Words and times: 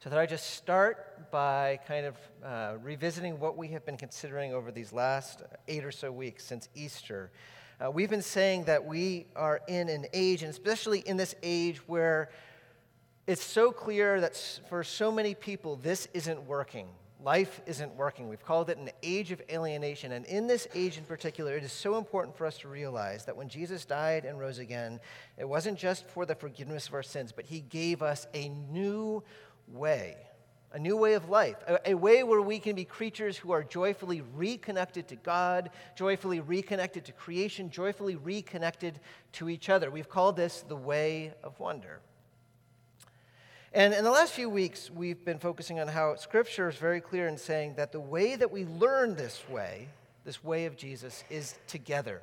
So, 0.00 0.10
I 0.10 0.12
thought 0.12 0.18
I'd 0.18 0.28
just 0.28 0.50
start 0.50 1.30
by 1.30 1.78
kind 1.86 2.06
of 2.06 2.16
uh, 2.44 2.74
revisiting 2.82 3.38
what 3.38 3.56
we 3.56 3.68
have 3.68 3.86
been 3.86 3.96
considering 3.96 4.52
over 4.52 4.70
these 4.70 4.92
last 4.92 5.42
eight 5.66 5.84
or 5.84 5.92
so 5.92 6.12
weeks 6.12 6.44
since 6.44 6.68
Easter. 6.74 7.30
Uh, 7.82 7.90
we've 7.90 8.10
been 8.10 8.20
saying 8.20 8.64
that 8.64 8.84
we 8.84 9.26
are 9.34 9.60
in 9.66 9.88
an 9.88 10.06
age, 10.12 10.42
and 10.42 10.50
especially 10.50 11.00
in 11.00 11.16
this 11.16 11.34
age 11.42 11.78
where 11.88 12.30
it's 13.26 13.42
so 13.42 13.72
clear 13.72 14.20
that 14.20 14.60
for 14.68 14.84
so 14.84 15.10
many 15.10 15.34
people 15.34 15.76
this 15.76 16.06
isn't 16.12 16.42
working. 16.42 16.88
Life 17.22 17.62
isn't 17.64 17.94
working. 17.94 18.28
We've 18.28 18.44
called 18.44 18.68
it 18.68 18.76
an 18.76 18.90
age 19.02 19.32
of 19.32 19.40
alienation. 19.50 20.12
And 20.12 20.26
in 20.26 20.46
this 20.46 20.68
age 20.74 20.98
in 20.98 21.04
particular, 21.04 21.56
it 21.56 21.64
is 21.64 21.72
so 21.72 21.96
important 21.96 22.36
for 22.36 22.44
us 22.44 22.58
to 22.58 22.68
realize 22.68 23.24
that 23.24 23.36
when 23.36 23.48
Jesus 23.48 23.86
died 23.86 24.26
and 24.26 24.38
rose 24.38 24.58
again, 24.58 25.00
it 25.38 25.48
wasn't 25.48 25.78
just 25.78 26.06
for 26.08 26.26
the 26.26 26.34
forgiveness 26.34 26.88
of 26.88 26.94
our 26.94 27.02
sins, 27.02 27.32
but 27.32 27.46
he 27.46 27.60
gave 27.60 28.02
us 28.02 28.26
a 28.34 28.50
new 28.50 29.22
way, 29.68 30.16
a 30.72 30.78
new 30.78 30.96
way 30.96 31.14
of 31.14 31.28
life, 31.28 31.56
a, 31.66 31.90
a 31.90 31.94
way 31.94 32.22
where 32.22 32.42
we 32.42 32.58
can 32.58 32.74
be 32.74 32.84
creatures 32.84 33.36
who 33.36 33.52
are 33.52 33.62
joyfully 33.62 34.22
reconnected 34.34 35.08
to 35.08 35.16
God, 35.16 35.70
joyfully 35.96 36.40
reconnected 36.40 37.04
to 37.06 37.12
creation, 37.12 37.70
joyfully 37.70 38.16
reconnected 38.16 39.00
to 39.32 39.48
each 39.48 39.68
other. 39.68 39.90
We've 39.90 40.08
called 40.08 40.36
this 40.36 40.62
the 40.62 40.76
way 40.76 41.32
of 41.42 41.58
wonder. 41.60 42.00
And 43.72 43.92
in 43.92 44.04
the 44.04 44.10
last 44.10 44.32
few 44.32 44.48
weeks, 44.48 44.88
we've 44.88 45.24
been 45.24 45.40
focusing 45.40 45.80
on 45.80 45.88
how 45.88 46.14
Scripture 46.14 46.68
is 46.68 46.76
very 46.76 47.00
clear 47.00 47.26
in 47.26 47.36
saying 47.36 47.74
that 47.74 47.90
the 47.90 47.98
way 47.98 48.36
that 48.36 48.52
we 48.52 48.64
learn 48.64 49.16
this 49.16 49.42
way, 49.48 49.88
this 50.24 50.44
way 50.44 50.66
of 50.66 50.76
Jesus, 50.76 51.24
is 51.28 51.58
together. 51.66 52.22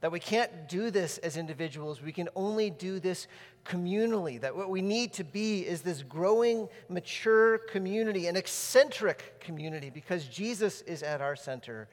That 0.00 0.12
we 0.12 0.20
can't 0.20 0.68
do 0.68 0.90
this 0.90 1.18
as 1.18 1.36
individuals, 1.36 2.00
we 2.00 2.12
can 2.12 2.28
only 2.36 2.70
do 2.70 3.00
this 3.00 3.26
communally. 3.64 4.40
That 4.40 4.56
what 4.56 4.70
we 4.70 4.80
need 4.80 5.12
to 5.14 5.24
be 5.24 5.60
is 5.66 5.82
this 5.82 6.02
growing, 6.02 6.68
mature 6.88 7.58
community, 7.58 8.28
an 8.28 8.36
eccentric 8.36 9.40
community, 9.40 9.90
because 9.90 10.26
Jesus 10.26 10.82
is 10.82 11.02
at 11.02 11.20
our 11.20 11.34
center. 11.34 11.88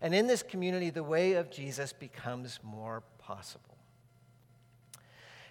And 0.00 0.14
in 0.14 0.28
this 0.28 0.44
community, 0.44 0.90
the 0.90 1.02
way 1.02 1.32
of 1.32 1.50
Jesus 1.50 1.92
becomes 1.92 2.60
more 2.62 3.02
possible. 3.18 3.76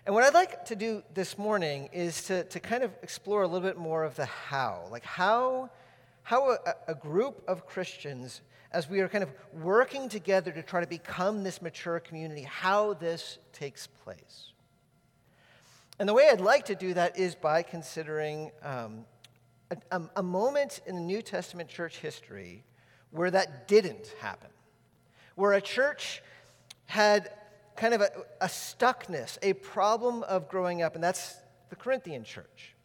And 0.05 0.15
what 0.15 0.23
I'd 0.23 0.33
like 0.33 0.63
to 0.67 0.75
do 0.77 1.03
this 1.13 1.37
morning 1.37 1.89
is 1.91 2.23
to, 2.27 2.45
to 2.45 2.61
kind 2.61 2.81
of 2.83 2.91
explore 3.03 3.41
a 3.41 3.47
little 3.47 3.67
bit 3.67 3.77
more 3.77 4.05
of 4.05 4.15
the 4.15 4.25
how. 4.25 4.87
Like, 4.89 5.03
how, 5.03 5.69
how 6.27 6.51
a, 6.51 6.57
a 6.89 6.93
group 6.93 7.41
of 7.47 7.65
Christians, 7.65 8.41
as 8.73 8.89
we 8.89 8.99
are 8.99 9.07
kind 9.07 9.23
of 9.23 9.31
working 9.53 10.09
together 10.09 10.51
to 10.51 10.61
try 10.61 10.81
to 10.81 10.87
become 10.87 11.41
this 11.41 11.61
mature 11.61 12.01
community, 12.01 12.41
how 12.41 12.95
this 12.95 13.37
takes 13.53 13.87
place. 13.87 14.51
And 15.97 16.09
the 16.09 16.13
way 16.13 16.27
I'd 16.29 16.41
like 16.41 16.65
to 16.65 16.75
do 16.75 16.93
that 16.95 17.17
is 17.17 17.33
by 17.33 17.63
considering 17.63 18.51
um, 18.61 19.05
a, 19.89 20.01
a 20.17 20.21
moment 20.21 20.81
in 20.85 20.95
the 20.95 21.01
New 21.01 21.21
Testament 21.21 21.69
church 21.69 21.99
history 21.99 22.65
where 23.11 23.31
that 23.31 23.69
didn't 23.69 24.13
happen, 24.19 24.49
where 25.35 25.53
a 25.53 25.61
church 25.61 26.21
had 26.87 27.31
kind 27.77 27.93
of 27.93 28.01
a, 28.01 28.09
a 28.41 28.47
stuckness, 28.47 29.37
a 29.41 29.53
problem 29.53 30.23
of 30.23 30.49
growing 30.49 30.81
up, 30.81 30.95
and 30.95 31.01
that's 31.01 31.37
the 31.69 31.77
Corinthian 31.77 32.25
church. 32.25 32.75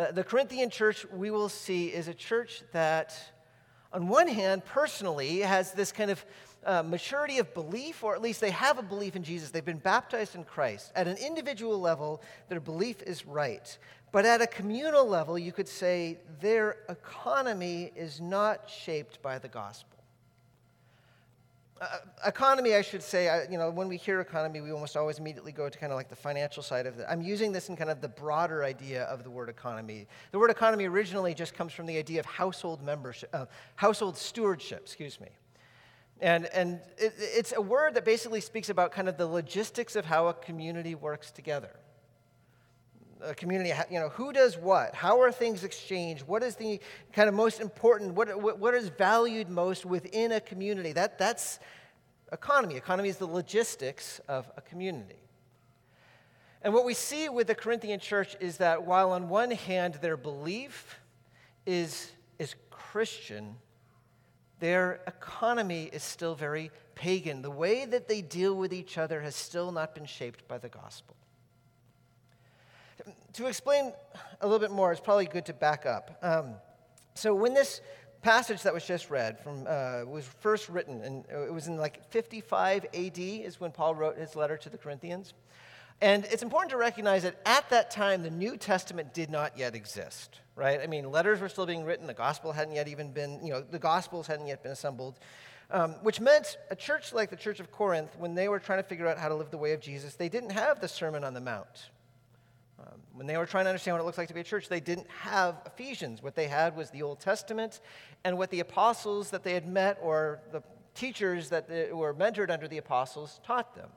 Uh, 0.00 0.10
the 0.12 0.24
Corinthian 0.24 0.70
church, 0.70 1.04
we 1.12 1.30
will 1.30 1.50
see, 1.50 1.88
is 1.88 2.08
a 2.08 2.14
church 2.14 2.62
that, 2.72 3.14
on 3.92 4.08
one 4.08 4.28
hand, 4.28 4.64
personally 4.64 5.40
has 5.40 5.72
this 5.72 5.92
kind 5.92 6.10
of 6.10 6.24
uh, 6.64 6.82
maturity 6.82 7.36
of 7.36 7.52
belief, 7.52 8.02
or 8.02 8.14
at 8.14 8.22
least 8.22 8.40
they 8.40 8.50
have 8.50 8.78
a 8.78 8.82
belief 8.82 9.14
in 9.14 9.22
Jesus. 9.22 9.50
They've 9.50 9.62
been 9.62 9.76
baptized 9.76 10.36
in 10.36 10.44
Christ. 10.44 10.90
At 10.96 11.06
an 11.06 11.18
individual 11.18 11.78
level, 11.78 12.22
their 12.48 12.60
belief 12.60 13.02
is 13.02 13.26
right. 13.26 13.76
But 14.10 14.24
at 14.24 14.40
a 14.40 14.46
communal 14.46 15.06
level, 15.06 15.38
you 15.38 15.52
could 15.52 15.68
say 15.68 16.16
their 16.40 16.78
economy 16.88 17.92
is 17.94 18.22
not 18.22 18.70
shaped 18.70 19.20
by 19.20 19.38
the 19.38 19.48
gospel. 19.48 19.99
Uh, 21.80 21.86
economy, 22.26 22.74
I 22.74 22.82
should 22.82 23.02
say, 23.02 23.30
I, 23.30 23.44
you 23.50 23.56
know, 23.56 23.70
when 23.70 23.88
we 23.88 23.96
hear 23.96 24.20
economy, 24.20 24.60
we 24.60 24.70
almost 24.70 24.98
always 24.98 25.18
immediately 25.18 25.50
go 25.50 25.70
to 25.70 25.78
kind 25.78 25.90
of 25.90 25.96
like 25.96 26.10
the 26.10 26.16
financial 26.16 26.62
side 26.62 26.84
of 26.84 26.98
it. 26.98 27.06
I'm 27.08 27.22
using 27.22 27.52
this 27.52 27.70
in 27.70 27.76
kind 27.76 27.88
of 27.88 28.02
the 28.02 28.08
broader 28.08 28.64
idea 28.64 29.04
of 29.04 29.24
the 29.24 29.30
word 29.30 29.48
economy. 29.48 30.06
The 30.30 30.38
word 30.38 30.50
economy 30.50 30.84
originally 30.84 31.32
just 31.32 31.54
comes 31.54 31.72
from 31.72 31.86
the 31.86 31.96
idea 31.96 32.20
of 32.20 32.26
household 32.26 32.82
membership, 32.82 33.30
uh, 33.32 33.46
household 33.76 34.18
stewardship, 34.18 34.80
excuse 34.82 35.18
me. 35.22 35.28
And, 36.20 36.46
and 36.52 36.80
it, 36.98 37.14
it's 37.16 37.54
a 37.56 37.62
word 37.62 37.94
that 37.94 38.04
basically 38.04 38.42
speaks 38.42 38.68
about 38.68 38.92
kind 38.92 39.08
of 39.08 39.16
the 39.16 39.26
logistics 39.26 39.96
of 39.96 40.04
how 40.04 40.26
a 40.26 40.34
community 40.34 40.94
works 40.94 41.30
together. 41.30 41.79
A 43.22 43.34
community, 43.34 43.72
you 43.90 44.00
know, 44.00 44.08
who 44.08 44.32
does 44.32 44.56
what? 44.56 44.94
How 44.94 45.20
are 45.20 45.30
things 45.30 45.64
exchanged? 45.64 46.26
What 46.26 46.42
is 46.42 46.56
the 46.56 46.80
kind 47.12 47.28
of 47.28 47.34
most 47.34 47.60
important? 47.60 48.14
What, 48.14 48.40
what, 48.40 48.58
what 48.58 48.74
is 48.74 48.88
valued 48.88 49.48
most 49.48 49.84
within 49.84 50.32
a 50.32 50.40
community? 50.40 50.92
That, 50.92 51.18
that's 51.18 51.58
economy. 52.32 52.76
Economy 52.76 53.08
is 53.08 53.18
the 53.18 53.26
logistics 53.26 54.20
of 54.28 54.50
a 54.56 54.60
community. 54.60 55.20
And 56.62 56.74
what 56.74 56.84
we 56.84 56.94
see 56.94 57.28
with 57.28 57.46
the 57.46 57.54
Corinthian 57.54 58.00
church 58.00 58.36
is 58.40 58.58
that 58.58 58.84
while 58.84 59.12
on 59.12 59.28
one 59.28 59.50
hand 59.50 59.94
their 59.94 60.16
belief 60.16 60.98
is, 61.66 62.12
is 62.38 62.54
Christian, 62.70 63.56
their 64.58 65.00
economy 65.06 65.88
is 65.92 66.02
still 66.02 66.34
very 66.34 66.70
pagan. 66.94 67.40
The 67.40 67.50
way 67.50 67.86
that 67.86 68.08
they 68.08 68.20
deal 68.20 68.54
with 68.54 68.74
each 68.74 68.98
other 68.98 69.22
has 69.22 69.34
still 69.34 69.72
not 69.72 69.94
been 69.94 70.04
shaped 70.04 70.46
by 70.46 70.58
the 70.58 70.68
gospel. 70.68 71.16
To 73.34 73.46
explain 73.46 73.92
a 74.40 74.46
little 74.46 74.58
bit 74.58 74.70
more, 74.70 74.92
it's 74.92 75.00
probably 75.00 75.26
good 75.26 75.46
to 75.46 75.52
back 75.52 75.86
up. 75.86 76.18
Um, 76.22 76.54
so, 77.14 77.34
when 77.34 77.54
this 77.54 77.80
passage 78.22 78.62
that 78.62 78.74
was 78.74 78.84
just 78.84 79.10
read 79.10 79.38
from 79.40 79.66
uh, 79.66 80.04
was 80.04 80.26
first 80.40 80.68
written, 80.68 81.02
and 81.02 81.24
it 81.30 81.52
was 81.52 81.66
in 81.66 81.76
like 81.76 82.10
55 82.10 82.84
AD 82.94 83.18
is 83.18 83.60
when 83.60 83.72
Paul 83.72 83.94
wrote 83.94 84.18
his 84.18 84.36
letter 84.36 84.56
to 84.58 84.68
the 84.68 84.78
Corinthians. 84.78 85.32
And 86.02 86.24
it's 86.26 86.42
important 86.42 86.70
to 86.70 86.78
recognize 86.78 87.24
that 87.24 87.36
at 87.44 87.68
that 87.70 87.90
time, 87.90 88.22
the 88.22 88.30
New 88.30 88.56
Testament 88.56 89.12
did 89.12 89.28
not 89.28 89.58
yet 89.58 89.74
exist, 89.74 90.40
right? 90.56 90.80
I 90.80 90.86
mean, 90.86 91.10
letters 91.10 91.40
were 91.40 91.48
still 91.48 91.66
being 91.66 91.84
written, 91.84 92.06
the 92.06 92.14
gospel 92.14 92.52
hadn't 92.52 92.74
yet 92.74 92.88
even 92.88 93.12
been, 93.12 93.44
you 93.44 93.50
know, 93.50 93.60
the 93.60 93.78
gospels 93.78 94.26
hadn't 94.26 94.46
yet 94.46 94.62
been 94.62 94.72
assembled, 94.72 95.18
um, 95.70 95.92
which 96.02 96.18
meant 96.18 96.56
a 96.70 96.76
church 96.76 97.12
like 97.12 97.28
the 97.28 97.36
Church 97.36 97.60
of 97.60 97.70
Corinth, 97.70 98.16
when 98.18 98.34
they 98.34 98.48
were 98.48 98.58
trying 98.58 98.78
to 98.78 98.88
figure 98.88 99.06
out 99.06 99.18
how 99.18 99.28
to 99.28 99.34
live 99.34 99.50
the 99.50 99.58
way 99.58 99.72
of 99.72 99.80
Jesus, 99.80 100.14
they 100.14 100.30
didn't 100.30 100.50
have 100.50 100.80
the 100.80 100.88
Sermon 100.88 101.22
on 101.22 101.34
the 101.34 101.40
Mount. 101.40 101.90
Um, 102.80 103.00
when 103.12 103.26
they 103.26 103.36
were 103.36 103.46
trying 103.46 103.64
to 103.64 103.70
understand 103.70 103.94
what 103.94 104.02
it 104.02 104.06
looks 104.06 104.16
like 104.16 104.28
to 104.28 104.34
be 104.34 104.40
a 104.40 104.44
church, 104.44 104.68
they 104.68 104.80
didn't 104.80 105.08
have 105.08 105.56
Ephesians. 105.66 106.22
What 106.22 106.34
they 106.34 106.48
had 106.48 106.76
was 106.76 106.90
the 106.90 107.02
Old 107.02 107.20
Testament 107.20 107.80
and 108.24 108.38
what 108.38 108.50
the 108.50 108.60
apostles 108.60 109.30
that 109.30 109.42
they 109.44 109.52
had 109.52 109.68
met 109.68 109.98
or 110.00 110.40
the 110.52 110.62
teachers 110.94 111.50
that 111.50 111.68
were 111.92 112.14
mentored 112.14 112.50
under 112.50 112.68
the 112.68 112.78
apostles 112.78 113.40
taught 113.44 113.74
them. 113.74 113.90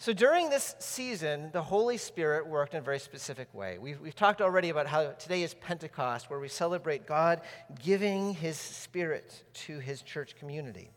So 0.00 0.12
during 0.12 0.48
this 0.48 0.76
season, 0.78 1.50
the 1.52 1.62
Holy 1.62 1.96
Spirit 1.96 2.46
worked 2.46 2.72
in 2.74 2.78
a 2.78 2.82
very 2.82 3.00
specific 3.00 3.52
way. 3.52 3.78
We've, 3.78 4.00
we've 4.00 4.14
talked 4.14 4.40
already 4.40 4.68
about 4.68 4.86
how 4.86 5.10
today 5.10 5.42
is 5.42 5.54
Pentecost, 5.54 6.30
where 6.30 6.38
we 6.38 6.46
celebrate 6.46 7.04
God 7.04 7.40
giving 7.82 8.32
his 8.34 8.56
Spirit 8.56 9.42
to 9.66 9.80
his 9.80 10.02
church 10.02 10.36
community. 10.36 10.90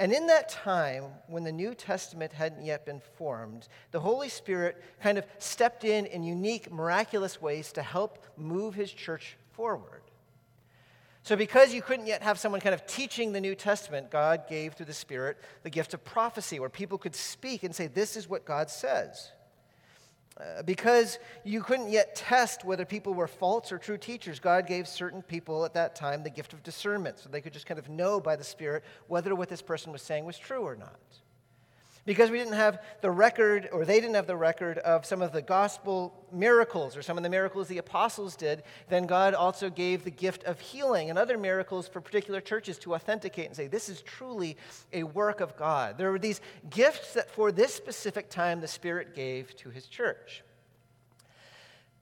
And 0.00 0.14
in 0.14 0.28
that 0.28 0.48
time, 0.48 1.04
when 1.26 1.44
the 1.44 1.52
New 1.52 1.74
Testament 1.74 2.32
hadn't 2.32 2.64
yet 2.64 2.86
been 2.86 3.02
formed, 3.18 3.68
the 3.90 4.00
Holy 4.00 4.30
Spirit 4.30 4.82
kind 5.02 5.18
of 5.18 5.26
stepped 5.38 5.84
in 5.84 6.06
in 6.06 6.22
unique, 6.22 6.72
miraculous 6.72 7.42
ways 7.42 7.70
to 7.72 7.82
help 7.82 8.24
move 8.38 8.74
his 8.74 8.90
church 8.90 9.36
forward. 9.52 10.00
So, 11.22 11.36
because 11.36 11.74
you 11.74 11.82
couldn't 11.82 12.06
yet 12.06 12.22
have 12.22 12.38
someone 12.38 12.62
kind 12.62 12.74
of 12.74 12.86
teaching 12.86 13.32
the 13.32 13.42
New 13.42 13.54
Testament, 13.54 14.10
God 14.10 14.44
gave 14.48 14.72
through 14.72 14.86
the 14.86 14.94
Spirit 14.94 15.36
the 15.64 15.70
gift 15.70 15.92
of 15.92 16.02
prophecy, 16.02 16.58
where 16.58 16.70
people 16.70 16.96
could 16.96 17.14
speak 17.14 17.62
and 17.62 17.74
say, 17.74 17.86
This 17.86 18.16
is 18.16 18.26
what 18.26 18.46
God 18.46 18.70
says. 18.70 19.32
Uh, 20.40 20.62
because 20.62 21.18
you 21.44 21.62
couldn't 21.62 21.90
yet 21.90 22.14
test 22.14 22.64
whether 22.64 22.84
people 22.84 23.12
were 23.12 23.26
false 23.26 23.70
or 23.70 23.78
true 23.78 23.98
teachers, 23.98 24.40
God 24.40 24.66
gave 24.66 24.88
certain 24.88 25.20
people 25.20 25.64
at 25.66 25.74
that 25.74 25.94
time 25.94 26.22
the 26.22 26.30
gift 26.30 26.52
of 26.52 26.62
discernment 26.62 27.18
so 27.18 27.28
they 27.28 27.42
could 27.42 27.52
just 27.52 27.66
kind 27.66 27.78
of 27.78 27.88
know 27.90 28.20
by 28.20 28.36
the 28.36 28.44
Spirit 28.44 28.82
whether 29.08 29.34
what 29.34 29.48
this 29.48 29.60
person 29.60 29.92
was 29.92 30.00
saying 30.00 30.24
was 30.24 30.38
true 30.38 30.62
or 30.62 30.76
not 30.76 30.98
because 32.04 32.30
we 32.30 32.38
didn't 32.38 32.54
have 32.54 32.82
the 33.00 33.10
record, 33.10 33.68
or 33.72 33.84
they 33.84 34.00
didn't 34.00 34.14
have 34.14 34.26
the 34.26 34.36
record 34.36 34.78
of 34.78 35.04
some 35.04 35.22
of 35.22 35.32
the 35.32 35.42
gospel 35.42 36.26
miracles 36.32 36.96
or 36.96 37.02
some 37.02 37.16
of 37.16 37.22
the 37.22 37.28
miracles 37.28 37.68
the 37.68 37.78
apostles 37.78 38.36
did, 38.36 38.62
then 38.88 39.06
God 39.06 39.34
also 39.34 39.70
gave 39.70 40.04
the 40.04 40.10
gift 40.10 40.44
of 40.44 40.60
healing 40.60 41.10
and 41.10 41.18
other 41.18 41.36
miracles 41.36 41.88
for 41.88 42.00
particular 42.00 42.40
churches 42.40 42.78
to 42.78 42.94
authenticate 42.94 43.46
and 43.46 43.56
say, 43.56 43.66
this 43.66 43.88
is 43.88 44.02
truly 44.02 44.56
a 44.92 45.02
work 45.02 45.40
of 45.40 45.56
God. 45.56 45.98
There 45.98 46.10
were 46.10 46.18
these 46.18 46.40
gifts 46.70 47.14
that 47.14 47.30
for 47.30 47.52
this 47.52 47.74
specific 47.74 48.30
time 48.30 48.60
the 48.60 48.68
Spirit 48.68 49.14
gave 49.14 49.54
to 49.56 49.70
his 49.70 49.86
church. 49.86 50.42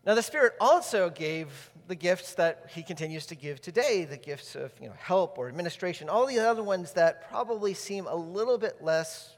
Now, 0.07 0.15
the 0.15 0.23
Spirit 0.23 0.55
also 0.59 1.11
gave 1.11 1.71
the 1.87 1.95
gifts 1.95 2.35
that 2.35 2.67
He 2.75 2.83
continues 2.83 3.27
to 3.27 3.35
give 3.35 3.61
today 3.61 4.05
the 4.05 4.17
gifts 4.17 4.55
of 4.55 4.73
you 4.81 4.89
know, 4.89 4.95
help 4.97 5.39
or 5.39 5.49
administration, 5.49 6.09
all 6.09 6.27
the 6.27 6.39
other 6.39 6.63
ones 6.63 6.93
that 6.93 7.29
probably 7.29 7.75
seem 7.75 8.07
a 8.07 8.15
little 8.15 8.59
bit 8.59 8.83
less 8.83 9.35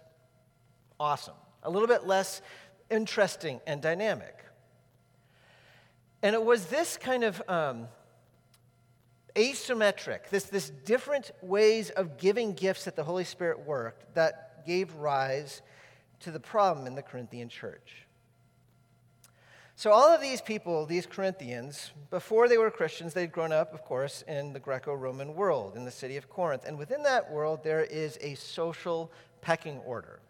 awesome, 1.00 1.34
a 1.62 1.70
little 1.70 1.88
bit 1.88 2.06
less 2.06 2.42
interesting 2.90 3.60
and 3.66 3.82
dynamic. 3.82 4.44
And 6.22 6.34
it 6.34 6.44
was 6.44 6.66
this 6.66 6.98
kind 6.98 7.24
of 7.24 7.42
um, 7.48 7.88
asymmetric, 9.34 10.28
this, 10.28 10.44
this 10.44 10.70
different 10.84 11.30
ways 11.40 11.90
of 11.90 12.18
giving 12.18 12.52
gifts 12.52 12.84
that 12.84 12.94
the 12.94 13.04
Holy 13.04 13.24
Spirit 13.24 13.66
worked 13.66 14.14
that 14.14 14.66
gave 14.66 14.94
rise 14.96 15.62
to 16.20 16.30
the 16.30 16.40
problem 16.40 16.86
in 16.86 16.94
the 16.94 17.02
Corinthian 17.02 17.48
church. 17.48 18.06
So, 19.76 19.92
all 19.92 20.14
of 20.14 20.20
these 20.20 20.42
people, 20.42 20.84
these 20.84 21.06
Corinthians, 21.06 21.92
before 22.10 22.50
they 22.50 22.58
were 22.58 22.70
Christians, 22.70 23.14
they'd 23.14 23.32
grown 23.32 23.50
up, 23.50 23.72
of 23.72 23.82
course, 23.82 24.22
in 24.28 24.52
the 24.52 24.60
Greco 24.60 24.92
Roman 24.92 25.34
world, 25.34 25.74
in 25.74 25.86
the 25.86 25.90
city 25.90 26.18
of 26.18 26.28
Corinth. 26.28 26.64
And 26.66 26.76
within 26.76 27.02
that 27.04 27.30
world, 27.32 27.64
there 27.64 27.84
is 27.84 28.18
a 28.20 28.34
social 28.34 29.10
pecking 29.40 29.78
order. 29.78 30.20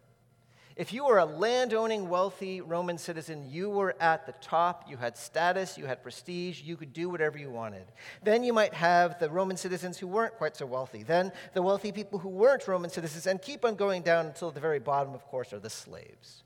If 0.81 0.91
you 0.91 1.05
were 1.05 1.19
a 1.19 1.25
landowning, 1.25 2.09
wealthy 2.09 2.59
Roman 2.59 2.97
citizen, 2.97 3.47
you 3.51 3.69
were 3.69 3.95
at 3.99 4.25
the 4.25 4.31
top. 4.41 4.89
You 4.89 4.97
had 4.97 5.15
status, 5.15 5.77
you 5.77 5.85
had 5.85 6.01
prestige, 6.01 6.63
you 6.63 6.75
could 6.75 6.91
do 6.91 7.07
whatever 7.07 7.37
you 7.37 7.51
wanted. 7.51 7.85
Then 8.23 8.43
you 8.43 8.51
might 8.51 8.73
have 8.73 9.19
the 9.19 9.29
Roman 9.29 9.57
citizens 9.57 9.99
who 9.99 10.07
weren't 10.07 10.33
quite 10.39 10.57
so 10.57 10.65
wealthy. 10.65 11.03
Then 11.03 11.33
the 11.53 11.61
wealthy 11.61 11.91
people 11.91 12.17
who 12.17 12.29
weren't 12.29 12.67
Roman 12.67 12.89
citizens, 12.89 13.27
and 13.27 13.39
keep 13.39 13.63
on 13.63 13.75
going 13.75 14.01
down 14.01 14.25
until 14.25 14.49
the 14.49 14.59
very 14.59 14.79
bottom, 14.79 15.13
of 15.13 15.23
course, 15.27 15.53
are 15.53 15.59
the 15.59 15.69
slaves. 15.69 16.41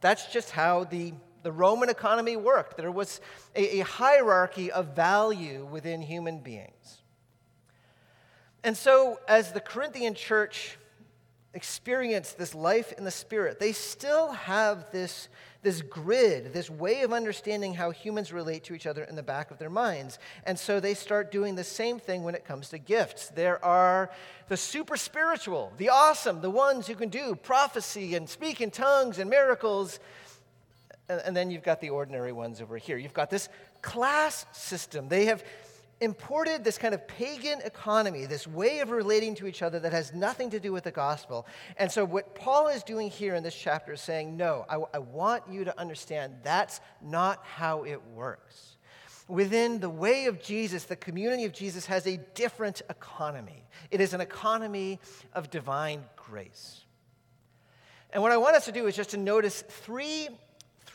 That's 0.00 0.32
just 0.32 0.52
how 0.52 0.84
the, 0.84 1.14
the 1.42 1.50
Roman 1.50 1.88
economy 1.88 2.36
worked. 2.36 2.76
There 2.76 2.92
was 2.92 3.20
a, 3.56 3.80
a 3.80 3.84
hierarchy 3.84 4.70
of 4.70 4.94
value 4.94 5.66
within 5.68 6.02
human 6.02 6.38
beings. 6.38 7.02
And 8.62 8.76
so, 8.76 9.18
as 9.26 9.50
the 9.50 9.60
Corinthian 9.60 10.14
church 10.14 10.78
experience 11.56 12.32
this 12.32 12.54
life 12.54 12.92
in 12.96 13.04
the 13.04 13.10
Spirit, 13.10 13.58
they 13.58 13.72
still 13.72 14.32
have 14.32 14.92
this, 14.92 15.28
this 15.62 15.80
grid, 15.80 16.52
this 16.52 16.68
way 16.68 17.00
of 17.00 17.12
understanding 17.12 17.74
how 17.74 17.90
humans 17.90 18.32
relate 18.32 18.62
to 18.64 18.74
each 18.74 18.86
other 18.86 19.02
in 19.02 19.16
the 19.16 19.22
back 19.22 19.50
of 19.50 19.58
their 19.58 19.70
minds. 19.70 20.18
And 20.44 20.58
so 20.58 20.78
they 20.78 20.94
start 20.94 21.32
doing 21.32 21.54
the 21.54 21.64
same 21.64 21.98
thing 21.98 22.22
when 22.22 22.34
it 22.34 22.44
comes 22.44 22.68
to 22.68 22.78
gifts. 22.78 23.28
There 23.30 23.64
are 23.64 24.10
the 24.48 24.56
super 24.56 24.96
spiritual, 24.96 25.72
the 25.78 25.88
awesome, 25.88 26.42
the 26.42 26.50
ones 26.50 26.86
who 26.86 26.94
can 26.94 27.08
do 27.08 27.34
prophecy 27.34 28.14
and 28.14 28.28
speak 28.28 28.60
in 28.60 28.70
tongues 28.70 29.18
and 29.18 29.30
miracles. 29.30 29.98
And, 31.08 31.22
and 31.24 31.36
then 31.36 31.50
you've 31.50 31.64
got 31.64 31.80
the 31.80 31.90
ordinary 31.90 32.32
ones 32.32 32.60
over 32.60 32.76
here. 32.76 32.98
You've 32.98 33.14
got 33.14 33.30
this 33.30 33.48
class 33.80 34.44
system. 34.52 35.08
They 35.08 35.24
have 35.24 35.42
imported 36.00 36.62
this 36.62 36.76
kind 36.76 36.94
of 36.94 37.06
pagan 37.08 37.60
economy, 37.64 38.26
this 38.26 38.46
way 38.46 38.80
of 38.80 38.90
relating 38.90 39.34
to 39.36 39.46
each 39.46 39.62
other 39.62 39.80
that 39.80 39.92
has 39.92 40.12
nothing 40.12 40.50
to 40.50 40.60
do 40.60 40.72
with 40.72 40.84
the 40.84 40.90
gospel. 40.90 41.46
And 41.78 41.90
so, 41.90 42.04
what 42.04 42.34
Paul 42.34 42.68
is 42.68 42.82
doing 42.82 43.10
here 43.10 43.34
in 43.34 43.42
this 43.42 43.54
chapter 43.54 43.94
is 43.94 44.00
saying, 44.00 44.36
No, 44.36 44.66
I, 44.68 44.76
I 44.94 44.98
want 44.98 45.44
you 45.50 45.64
to 45.64 45.78
understand 45.80 46.34
that's 46.42 46.80
not 47.02 47.44
how 47.44 47.84
it 47.84 48.02
works. 48.14 48.76
Within 49.28 49.80
the 49.80 49.90
way 49.90 50.26
of 50.26 50.40
Jesus, 50.40 50.84
the 50.84 50.96
community 50.96 51.44
of 51.44 51.52
Jesus 51.52 51.86
has 51.86 52.06
a 52.06 52.18
different 52.34 52.82
economy. 52.88 53.64
It 53.90 54.00
is 54.00 54.14
an 54.14 54.20
economy 54.20 55.00
of 55.32 55.50
divine 55.50 56.04
grace. 56.14 56.82
And 58.10 58.22
what 58.22 58.30
I 58.30 58.36
want 58.36 58.54
us 58.54 58.66
to 58.66 58.72
do 58.72 58.86
is 58.86 58.94
just 58.94 59.10
to 59.10 59.16
notice 59.16 59.62
three 59.68 60.28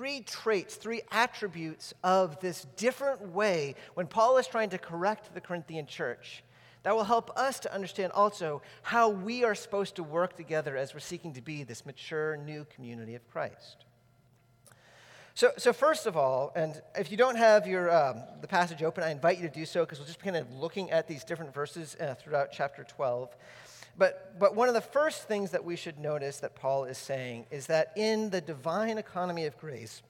three 0.01 0.21
traits, 0.21 0.77
three 0.77 1.03
attributes 1.11 1.93
of 2.03 2.39
this 2.39 2.65
different 2.75 3.21
way 3.21 3.75
when 3.93 4.07
Paul 4.07 4.39
is 4.39 4.47
trying 4.47 4.71
to 4.71 4.79
correct 4.79 5.31
the 5.35 5.39
Corinthian 5.39 5.85
church 5.85 6.43
that 6.81 6.95
will 6.95 7.03
help 7.03 7.29
us 7.37 7.59
to 7.59 7.71
understand 7.71 8.11
also 8.13 8.63
how 8.81 9.09
we 9.09 9.43
are 9.43 9.53
supposed 9.53 9.97
to 9.97 10.01
work 10.01 10.35
together 10.35 10.75
as 10.75 10.95
we're 10.95 11.01
seeking 11.01 11.33
to 11.33 11.41
be 11.41 11.63
this 11.63 11.85
mature 11.85 12.35
new 12.35 12.65
community 12.73 13.13
of 13.13 13.29
Christ. 13.29 13.85
So, 15.35 15.51
so 15.57 15.71
first 15.71 16.07
of 16.07 16.17
all, 16.17 16.51
and 16.55 16.81
if 16.97 17.11
you 17.11 17.17
don't 17.17 17.37
have 17.37 17.67
your, 17.67 17.95
um, 17.95 18.23
the 18.41 18.47
passage 18.47 18.81
open, 18.81 19.03
I 19.03 19.11
invite 19.11 19.37
you 19.37 19.47
to 19.47 19.53
do 19.53 19.67
so 19.67 19.81
because 19.85 19.99
we'll 19.99 20.07
just 20.07 20.17
be 20.17 20.23
kind 20.23 20.35
of 20.35 20.51
looking 20.51 20.89
at 20.89 21.07
these 21.07 21.23
different 21.23 21.53
verses 21.53 21.95
uh, 22.01 22.15
throughout 22.15 22.49
chapter 22.51 22.83
12. 22.83 23.37
But, 23.97 24.39
but 24.39 24.55
one 24.55 24.67
of 24.67 24.73
the 24.73 24.81
first 24.81 25.27
things 25.27 25.51
that 25.51 25.63
we 25.63 25.75
should 25.75 25.99
notice 25.99 26.39
that 26.39 26.55
Paul 26.55 26.85
is 26.85 26.97
saying 26.97 27.45
is 27.51 27.67
that 27.67 27.91
in 27.95 28.29
the 28.29 28.41
divine 28.41 28.97
economy 28.97 29.45
of 29.45 29.57
grace, 29.57 30.01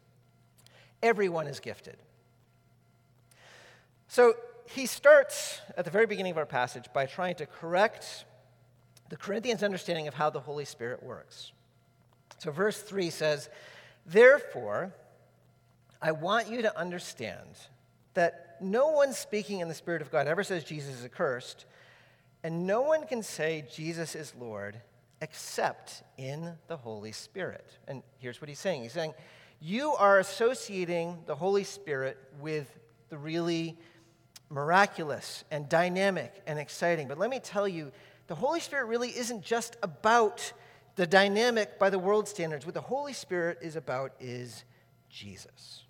everyone 1.01 1.48
is 1.48 1.60
gifted. 1.60 1.98
So 4.07 4.36
he 4.68 4.86
starts 4.86 5.60
at 5.75 5.86
the 5.86 5.92
very 5.92 6.06
beginning 6.06 6.31
of 6.31 6.38
our 6.38 6.45
passage 6.45 6.86
by 6.94 7.06
trying 7.06 7.36
to 7.36 7.45
correct 7.45 8.25
the 9.10 9.18
Corinthians' 9.18 9.63
understanding 9.63 10.07
of 10.07 10.13
how 10.13 10.30
the 10.30 10.39
Holy 10.39 10.66
Spirit 10.66 11.04
works. 11.04 11.51
So, 12.38 12.51
verse 12.51 12.81
3 12.81 13.10
says, 13.10 13.50
Therefore, 14.06 14.94
I 16.01 16.13
want 16.13 16.50
you 16.50 16.62
to 16.63 16.80
understand 16.80 17.50
that 18.13 18.57
no 18.62 18.88
one 18.89 19.13
speaking 19.13 19.60
in 19.60 19.68
the 19.68 19.74
Spirit 19.74 20.01
of 20.01 20.12
God 20.12 20.27
ever 20.27 20.44
says 20.44 20.63
Jesus 20.63 21.00
is 21.00 21.06
accursed, 21.06 21.66
and 22.44 22.66
no 22.66 22.82
one 22.82 23.06
can 23.06 23.24
say 23.24 23.66
Jesus 23.72 24.16
is 24.16 24.34
Lord 24.40 24.82
except 25.22 26.04
in 26.18 26.54
the 26.68 26.78
Holy 26.78 27.12
Spirit. 27.12 27.78
And 27.88 28.02
here's 28.18 28.42
what 28.42 28.50
he's 28.50 28.60
saying 28.60 28.84
He's 28.84 28.94
saying, 28.94 29.14
You 29.60 29.92
are 29.94 30.20
associating 30.20 31.20
the 31.28 31.36
Holy 31.36 31.64
Spirit 31.64 32.18
with 32.40 32.80
the 33.10 33.18
really 33.18 33.78
miraculous 34.50 35.44
and 35.52 35.70
dynamic 35.70 36.34
and 36.48 36.60
exciting. 36.60 37.08
But 37.08 37.18
let 37.18 37.30
me 37.30 37.40
tell 37.40 37.68
you, 37.68 37.92
the 38.28 38.36
Holy 38.36 38.60
Spirit 38.60 38.86
really 38.86 39.10
isn't 39.10 39.44
just 39.44 39.78
about 39.84 40.54
the 40.96 41.08
dynamic 41.08 41.80
by 41.80 41.90
the 41.90 42.00
world 42.00 42.28
standards. 42.28 42.66
What 42.66 42.74
the 42.74 42.82
Holy 42.82 43.14
Spirit 43.14 43.60
is 43.62 43.76
about 43.76 44.12
is 44.20 44.66
Jesus. 45.10 45.84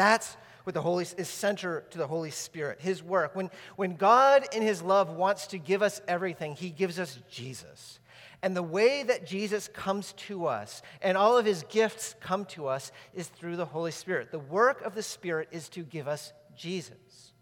That's 0.00 0.38
what 0.64 0.72
the 0.72 0.80
Holy 0.80 1.04
is 1.18 1.28
center 1.28 1.84
to 1.90 1.98
the 1.98 2.06
Holy 2.06 2.30
Spirit, 2.30 2.80
His 2.80 3.02
work. 3.02 3.36
When, 3.36 3.50
when 3.76 3.96
God 3.96 4.46
in 4.50 4.62
His 4.62 4.80
love 4.80 5.10
wants 5.10 5.48
to 5.48 5.58
give 5.58 5.82
us 5.82 6.00
everything, 6.08 6.54
He 6.54 6.70
gives 6.70 6.98
us 6.98 7.18
Jesus. 7.30 8.00
And 8.40 8.56
the 8.56 8.62
way 8.62 9.02
that 9.02 9.26
Jesus 9.26 9.68
comes 9.68 10.14
to 10.14 10.46
us 10.46 10.80
and 11.02 11.18
all 11.18 11.36
of 11.36 11.44
his 11.44 11.66
gifts 11.68 12.14
come 12.18 12.46
to 12.46 12.68
us 12.68 12.92
is 13.12 13.28
through 13.28 13.56
the 13.56 13.66
Holy 13.66 13.90
Spirit. 13.90 14.30
The 14.30 14.38
work 14.38 14.80
of 14.80 14.94
the 14.94 15.02
Spirit 15.02 15.48
is 15.50 15.68
to 15.70 15.82
give 15.82 16.08
us 16.08 16.32
Jesus. 16.56 17.32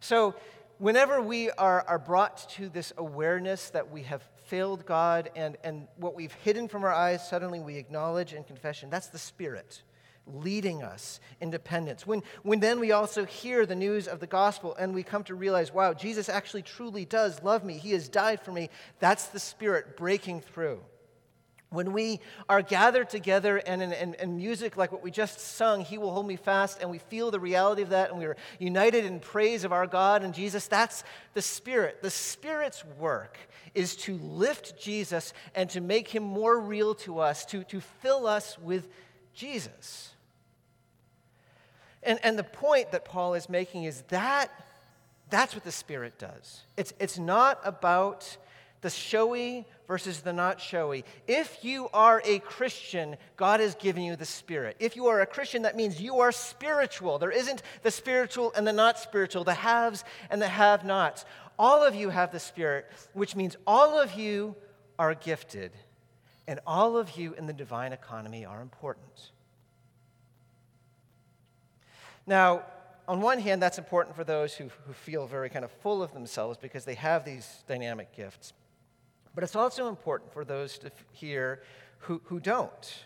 So, 0.00 0.34
whenever 0.78 1.20
we 1.20 1.50
are, 1.50 1.84
are 1.86 1.98
brought 1.98 2.48
to 2.52 2.70
this 2.70 2.94
awareness 2.96 3.68
that 3.70 3.90
we 3.90 4.04
have 4.04 4.22
failed 4.46 4.86
God 4.86 5.28
and, 5.36 5.58
and 5.62 5.88
what 5.96 6.14
we've 6.14 6.32
hidden 6.32 6.68
from 6.68 6.84
our 6.84 6.94
eyes, 6.94 7.28
suddenly 7.28 7.60
we 7.60 7.76
acknowledge 7.76 8.32
in 8.32 8.44
confession, 8.44 8.88
that's 8.88 9.08
the 9.08 9.18
Spirit 9.18 9.82
leading 10.26 10.82
us 10.82 11.20
in 11.40 11.50
dependence. 11.50 12.06
When, 12.06 12.22
when 12.42 12.60
then 12.60 12.80
we 12.80 12.92
also 12.92 13.24
hear 13.24 13.66
the 13.66 13.74
news 13.74 14.08
of 14.08 14.20
the 14.20 14.26
gospel 14.26 14.74
and 14.78 14.94
we 14.94 15.02
come 15.02 15.24
to 15.24 15.34
realize, 15.34 15.72
wow, 15.72 15.92
Jesus 15.92 16.28
actually 16.28 16.62
truly 16.62 17.04
does 17.04 17.42
love 17.42 17.64
me. 17.64 17.78
He 17.78 17.92
has 17.92 18.08
died 18.08 18.40
for 18.40 18.52
me. 18.52 18.70
That's 18.98 19.26
the 19.26 19.40
Spirit 19.40 19.96
breaking 19.96 20.40
through. 20.40 20.80
When 21.74 21.92
we 21.92 22.20
are 22.48 22.62
gathered 22.62 23.10
together 23.10 23.56
and 23.56 23.82
in, 23.82 24.14
in, 24.14 24.36
music 24.36 24.76
like 24.76 24.92
what 24.92 25.02
we 25.02 25.10
just 25.10 25.40
sung, 25.40 25.80
He 25.80 25.98
will 25.98 26.12
hold 26.12 26.24
me 26.24 26.36
fast, 26.36 26.80
and 26.80 26.88
we 26.88 26.98
feel 26.98 27.32
the 27.32 27.40
reality 27.40 27.82
of 27.82 27.88
that, 27.88 28.10
and 28.10 28.18
we 28.20 28.26
are 28.26 28.36
united 28.60 29.04
in 29.04 29.18
praise 29.18 29.64
of 29.64 29.72
our 29.72 29.88
God 29.88 30.22
and 30.22 30.32
Jesus, 30.32 30.68
that's 30.68 31.02
the 31.32 31.42
Spirit. 31.42 32.00
The 32.00 32.10
Spirit's 32.10 32.84
work 32.96 33.38
is 33.74 33.96
to 33.96 34.14
lift 34.18 34.80
Jesus 34.80 35.32
and 35.56 35.68
to 35.70 35.80
make 35.80 36.06
Him 36.06 36.22
more 36.22 36.60
real 36.60 36.94
to 36.96 37.18
us, 37.18 37.44
to, 37.46 37.64
to 37.64 37.80
fill 37.80 38.28
us 38.28 38.56
with 38.56 38.88
Jesus. 39.32 40.13
And, 42.04 42.18
and 42.22 42.38
the 42.38 42.44
point 42.44 42.92
that 42.92 43.04
Paul 43.04 43.34
is 43.34 43.48
making 43.48 43.84
is 43.84 44.02
that 44.08 44.50
that's 45.30 45.54
what 45.54 45.64
the 45.64 45.72
Spirit 45.72 46.18
does. 46.18 46.62
It's, 46.76 46.92
it's 47.00 47.18
not 47.18 47.58
about 47.64 48.36
the 48.82 48.90
showy 48.90 49.64
versus 49.88 50.20
the 50.20 50.32
not 50.32 50.60
showy. 50.60 51.04
If 51.26 51.64
you 51.64 51.88
are 51.94 52.20
a 52.24 52.38
Christian, 52.40 53.16
God 53.36 53.60
has 53.60 53.74
given 53.74 54.02
you 54.02 54.14
the 54.14 54.26
Spirit. 54.26 54.76
If 54.78 54.94
you 54.94 55.06
are 55.06 55.22
a 55.22 55.26
Christian, 55.26 55.62
that 55.62 55.74
means 55.74 56.00
you 56.00 56.20
are 56.20 56.32
spiritual. 56.32 57.18
There 57.18 57.30
isn't 57.30 57.62
the 57.82 57.90
spiritual 57.90 58.52
and 58.54 58.66
the 58.66 58.72
not 58.72 58.98
spiritual, 58.98 59.42
the 59.42 59.54
haves 59.54 60.04
and 60.30 60.40
the 60.40 60.48
have 60.48 60.84
nots. 60.84 61.24
All 61.58 61.82
of 61.82 61.94
you 61.94 62.10
have 62.10 62.30
the 62.30 62.40
Spirit, 62.40 62.86
which 63.14 63.34
means 63.34 63.56
all 63.66 63.98
of 63.98 64.12
you 64.12 64.54
are 64.98 65.14
gifted, 65.14 65.72
and 66.46 66.60
all 66.66 66.96
of 66.96 67.16
you 67.16 67.34
in 67.34 67.46
the 67.46 67.52
divine 67.52 67.92
economy 67.92 68.44
are 68.44 68.60
important. 68.60 69.30
Now, 72.26 72.64
on 73.06 73.20
one 73.20 73.38
hand, 73.38 73.62
that's 73.62 73.78
important 73.78 74.16
for 74.16 74.24
those 74.24 74.54
who, 74.54 74.70
who 74.86 74.92
feel 74.92 75.26
very 75.26 75.50
kind 75.50 75.64
of 75.64 75.70
full 75.70 76.02
of 76.02 76.12
themselves 76.14 76.58
because 76.58 76.84
they 76.84 76.94
have 76.94 77.24
these 77.24 77.64
dynamic 77.66 78.14
gifts. 78.14 78.52
But 79.34 79.44
it's 79.44 79.56
also 79.56 79.88
important 79.88 80.32
for 80.32 80.44
those 80.44 80.78
to 80.78 80.90
hear 81.12 81.62
who, 81.98 82.20
who 82.24 82.40
don't. 82.40 83.04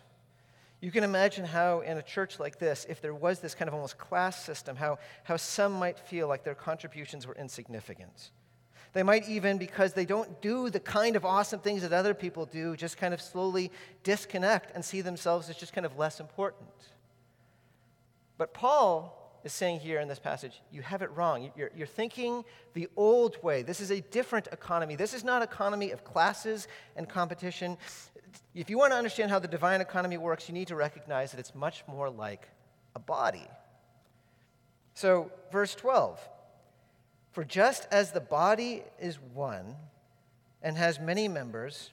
You 0.81 0.93
can 0.93 1.03
imagine 1.03 1.45
how, 1.45 1.81
in 1.81 1.99
a 1.99 2.03
church 2.03 2.39
like 2.39 2.59
this, 2.61 2.87
if 2.89 3.01
there 3.01 3.15
was 3.15 3.41
this 3.41 3.55
kind 3.55 3.69
of 3.69 3.75
almost 3.75 3.99
class 3.99 4.45
system, 4.45 4.77
how, 4.77 4.99
how 5.25 5.37
some 5.37 5.73
might 5.73 5.99
feel 5.99 6.29
like 6.29 6.45
their 6.45 6.55
contributions 6.55 7.27
were 7.27 7.35
insignificant. 7.35 8.31
They 8.93 9.03
might 9.03 9.29
even, 9.29 9.59
because 9.59 9.93
they 9.93 10.05
don't 10.05 10.41
do 10.41 10.71
the 10.71 10.81
kind 10.81 11.17
of 11.17 11.25
awesome 11.25 11.61
things 11.61 11.83
that 11.83 11.93
other 11.93 12.15
people 12.15 12.47
do, 12.47 12.77
just 12.77 12.97
kind 12.97 13.13
of 13.13 13.21
slowly 13.21 13.73
disconnect 14.05 14.71
and 14.75 14.85
see 14.85 15.01
themselves 15.01 15.51
as 15.51 15.57
just 15.57 15.73
kind 15.73 15.85
of 15.85 15.99
less 15.99 16.21
important. 16.21 16.71
But 18.39 18.55
Paul 18.55 19.15
is 19.45 19.53
saying 19.53 19.81
here 19.81 20.01
in 20.01 20.09
this 20.09 20.19
passage, 20.19 20.63
you 20.73 20.83
have 20.83 21.03
it 21.03 21.11
wrong. 21.15 21.51
You're, 21.57 21.71
you're, 21.77 21.87
thinking 21.87 22.45
the 22.75 22.89
old 22.97 23.43
way. 23.43 23.63
This 23.63 23.81
is 23.81 23.91
a 23.91 24.01
different 24.01 24.49
economy. 24.53 24.97
This 24.97 25.15
is 25.15 25.25
not 25.25 25.43
economy 25.43 25.91
of 25.91 26.05
classes 26.05 26.69
and 26.97 27.09
competition. 27.09 27.77
If 28.55 28.71
you 28.71 28.79
want 28.79 28.93
to 28.93 28.97
understand 28.97 29.31
how 29.31 29.39
the 29.39 29.49
divine 29.49 29.81
economy 29.81 30.17
works, 30.17 30.49
you 30.49 30.55
need 30.55 30.69
to 30.69 30.77
recognize 30.77 31.33
that 31.33 31.41
it's 31.41 31.55
much 31.55 31.85
more 31.87 32.09
like 32.11 32.49
a 32.95 32.99
body. 32.99 33.47
So, 34.95 35.31
verse 35.53 35.75
12 35.75 36.21
For 37.33 37.45
just 37.45 37.87
as 37.91 38.13
the 38.13 38.21
body 38.21 38.83
is 39.01 39.19
one 39.35 39.77
and 40.63 40.77
has 40.77 40.99
many 40.99 41.29
members, 41.29 41.93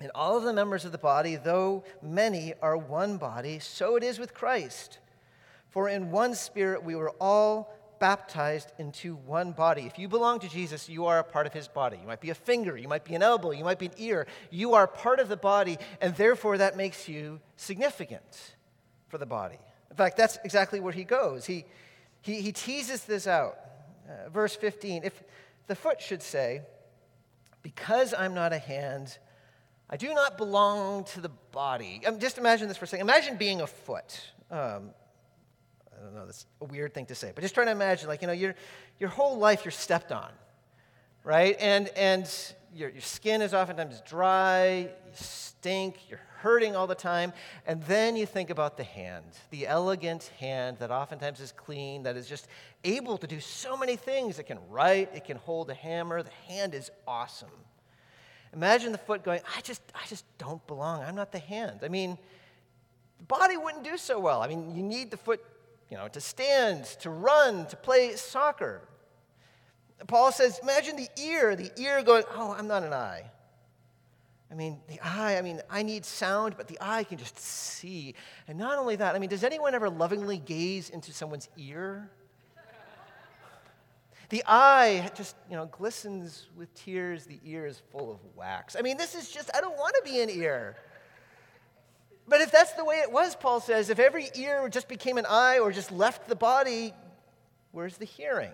and 0.00 0.10
all 0.14 0.36
of 0.36 0.44
the 0.44 0.52
members 0.52 0.84
of 0.84 0.92
the 0.92 0.98
body, 0.98 1.36
though 1.36 1.84
many, 2.02 2.54
are 2.62 2.76
one 2.76 3.16
body, 3.16 3.58
so 3.58 3.96
it 3.96 4.02
is 4.02 4.18
with 4.18 4.34
Christ. 4.34 4.98
For 5.70 5.88
in 5.88 6.10
one 6.10 6.34
spirit 6.34 6.82
we 6.82 6.94
were 6.94 7.10
all 7.20 7.74
baptized 7.98 8.72
into 8.78 9.16
one 9.16 9.52
body. 9.52 9.82
If 9.82 9.98
you 9.98 10.08
belong 10.08 10.40
to 10.40 10.48
Jesus, 10.48 10.88
you 10.88 11.06
are 11.06 11.18
a 11.18 11.24
part 11.24 11.46
of 11.46 11.52
his 11.52 11.68
body. 11.68 11.98
You 12.00 12.06
might 12.06 12.20
be 12.20 12.30
a 12.30 12.34
finger, 12.34 12.76
you 12.76 12.88
might 12.88 13.04
be 13.04 13.14
an 13.14 13.22
elbow, 13.22 13.50
you 13.50 13.64
might 13.64 13.78
be 13.78 13.86
an 13.86 13.92
ear. 13.98 14.26
You 14.50 14.74
are 14.74 14.86
part 14.86 15.20
of 15.20 15.28
the 15.28 15.36
body, 15.36 15.78
and 16.00 16.14
therefore 16.14 16.58
that 16.58 16.76
makes 16.76 17.08
you 17.08 17.40
significant 17.56 18.54
for 19.08 19.18
the 19.18 19.26
body. 19.26 19.58
In 19.90 19.96
fact, 19.96 20.16
that's 20.16 20.38
exactly 20.44 20.80
where 20.80 20.92
he 20.92 21.04
goes. 21.04 21.44
He, 21.44 21.64
he, 22.20 22.40
he 22.40 22.52
teases 22.52 23.04
this 23.04 23.26
out. 23.26 23.58
Uh, 24.08 24.28
verse 24.30 24.54
15 24.54 25.04
If 25.04 25.22
the 25.66 25.74
foot 25.74 26.00
should 26.00 26.22
say, 26.22 26.62
Because 27.62 28.14
I'm 28.14 28.34
not 28.34 28.52
a 28.52 28.58
hand, 28.58 29.18
I 29.90 29.96
do 29.96 30.12
not 30.12 30.36
belong 30.36 31.04
to 31.04 31.20
the 31.20 31.30
body. 31.52 32.02
Um, 32.06 32.18
just 32.18 32.38
imagine 32.38 32.68
this 32.68 32.76
for 32.76 32.84
a 32.84 32.88
second. 32.88 33.06
Imagine 33.06 33.36
being 33.36 33.60
a 33.60 33.66
foot. 33.66 34.20
Um, 34.50 34.90
I 35.98 36.04
don't 36.04 36.14
know, 36.14 36.26
that's 36.26 36.46
a 36.60 36.64
weird 36.64 36.94
thing 36.94 37.06
to 37.06 37.14
say, 37.14 37.32
but 37.34 37.42
just 37.42 37.54
trying 37.54 37.66
to 37.66 37.72
imagine, 37.72 38.08
like, 38.08 38.22
you 38.22 38.28
know, 38.28 38.32
your, 38.32 38.54
your 38.98 39.08
whole 39.08 39.38
life 39.38 39.64
you're 39.64 39.72
stepped 39.72 40.12
on, 40.12 40.30
right? 41.24 41.56
And, 41.58 41.88
and 41.96 42.30
your, 42.74 42.90
your 42.90 43.00
skin 43.00 43.42
is 43.42 43.54
oftentimes 43.54 44.00
dry, 44.06 44.88
you 45.06 45.12
stink, 45.12 45.96
you're 46.08 46.20
hurting 46.40 46.76
all 46.76 46.86
the 46.86 46.94
time. 46.94 47.32
And 47.66 47.82
then 47.84 48.16
you 48.16 48.26
think 48.26 48.50
about 48.50 48.76
the 48.76 48.84
hand, 48.84 49.24
the 49.50 49.66
elegant 49.66 50.30
hand 50.38 50.78
that 50.78 50.90
oftentimes 50.90 51.40
is 51.40 51.52
clean, 51.52 52.04
that 52.04 52.16
is 52.16 52.28
just 52.28 52.48
able 52.84 53.18
to 53.18 53.26
do 53.26 53.40
so 53.40 53.76
many 53.76 53.96
things. 53.96 54.38
It 54.38 54.44
can 54.44 54.58
write, 54.68 55.10
it 55.14 55.24
can 55.24 55.36
hold 55.36 55.70
a 55.70 55.74
hammer. 55.74 56.22
The 56.22 56.30
hand 56.46 56.74
is 56.74 56.90
awesome. 57.06 57.48
Imagine 58.52 58.92
the 58.92 58.98
foot 58.98 59.24
going, 59.24 59.40
I 59.56 59.60
just, 59.60 59.82
I 59.94 60.06
just 60.06 60.24
don't 60.38 60.64
belong. 60.66 61.02
I'm 61.02 61.16
not 61.16 61.32
the 61.32 61.38
hand. 61.38 61.80
I 61.82 61.88
mean, 61.88 62.16
the 63.18 63.24
body 63.24 63.56
wouldn't 63.56 63.84
do 63.84 63.96
so 63.96 64.18
well. 64.18 64.40
I 64.40 64.48
mean, 64.48 64.74
you 64.74 64.82
need 64.82 65.10
the 65.10 65.16
foot 65.16 65.44
you 65.90 65.96
know, 65.96 66.08
to 66.08 66.20
stand, 66.20 66.84
to 67.00 67.10
run, 67.10 67.66
to 67.66 67.76
play 67.76 68.14
soccer. 68.16 68.82
Paul 70.06 70.30
says, 70.32 70.60
imagine 70.62 70.96
the 70.96 71.08
ear, 71.20 71.56
the 71.56 71.70
ear 71.80 72.02
going, 72.02 72.24
oh, 72.34 72.54
I'm 72.56 72.68
not 72.68 72.82
an 72.82 72.92
eye. 72.92 73.24
I 74.50 74.54
mean, 74.54 74.78
the 74.88 74.98
eye, 75.02 75.36
I 75.36 75.42
mean, 75.42 75.60
I 75.68 75.82
need 75.82 76.04
sound, 76.04 76.56
but 76.56 76.68
the 76.68 76.78
eye 76.80 77.04
can 77.04 77.18
just 77.18 77.38
see. 77.38 78.14
And 78.46 78.56
not 78.56 78.78
only 78.78 78.96
that, 78.96 79.14
I 79.14 79.18
mean, 79.18 79.28
does 79.28 79.44
anyone 79.44 79.74
ever 79.74 79.90
lovingly 79.90 80.38
gaze 80.38 80.88
into 80.88 81.12
someone's 81.12 81.48
ear? 81.56 82.10
The 84.30 84.42
eye 84.46 85.10
just, 85.14 85.36
you 85.48 85.56
know, 85.56 85.66
glistens 85.66 86.48
with 86.54 86.72
tears. 86.74 87.24
The 87.24 87.40
ear 87.44 87.66
is 87.66 87.80
full 87.90 88.12
of 88.12 88.18
wax. 88.36 88.76
I 88.76 88.82
mean, 88.82 88.98
this 88.98 89.14
is 89.14 89.30
just, 89.30 89.50
I 89.54 89.60
don't 89.62 89.76
want 89.76 89.94
to 89.96 90.10
be 90.10 90.20
an 90.20 90.28
ear. 90.28 90.76
But 92.28 92.42
if 92.42 92.52
that's 92.52 92.72
the 92.72 92.84
way 92.84 92.96
it 92.96 93.10
was, 93.10 93.34
Paul 93.34 93.60
says, 93.60 93.88
if 93.88 93.98
every 93.98 94.28
ear 94.34 94.68
just 94.68 94.86
became 94.86 95.16
an 95.16 95.26
eye 95.26 95.58
or 95.58 95.72
just 95.72 95.90
left 95.90 96.28
the 96.28 96.36
body, 96.36 96.92
where's 97.72 97.96
the 97.96 98.04
hearing? 98.04 98.52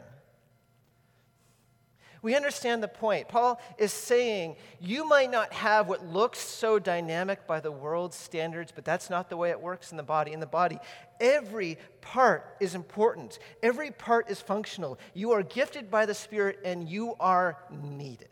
We 2.23 2.35
understand 2.35 2.83
the 2.83 2.89
point. 2.89 3.29
Paul 3.29 3.61
is 3.77 3.93
saying 3.93 4.57
you 4.81 5.07
might 5.07 5.31
not 5.31 5.53
have 5.53 5.89
what 5.89 6.07
looks 6.07 6.39
so 6.39 6.79
dynamic 6.79 7.47
by 7.47 7.61
the 7.61 7.71
world's 7.71 8.17
standards, 8.17 8.73
but 8.75 8.85
that's 8.85 9.11
not 9.11 9.29
the 9.29 9.37
way 9.37 9.51
it 9.51 9.61
works 9.61 9.91
in 9.91 9.99
the 9.99 10.03
body. 10.05 10.33
In 10.33 10.41
the 10.41 10.47
body, 10.47 10.79
every 11.21 11.77
part 12.01 12.57
is 12.61 12.75
important, 12.75 13.39
every 13.63 13.91
part 13.91 14.31
is 14.31 14.41
functional. 14.41 14.99
You 15.13 15.33
are 15.33 15.43
gifted 15.43 15.91
by 15.91 16.07
the 16.07 16.15
Spirit 16.15 16.61
and 16.65 16.89
you 16.89 17.15
are 17.21 17.59
needed. 17.71 18.31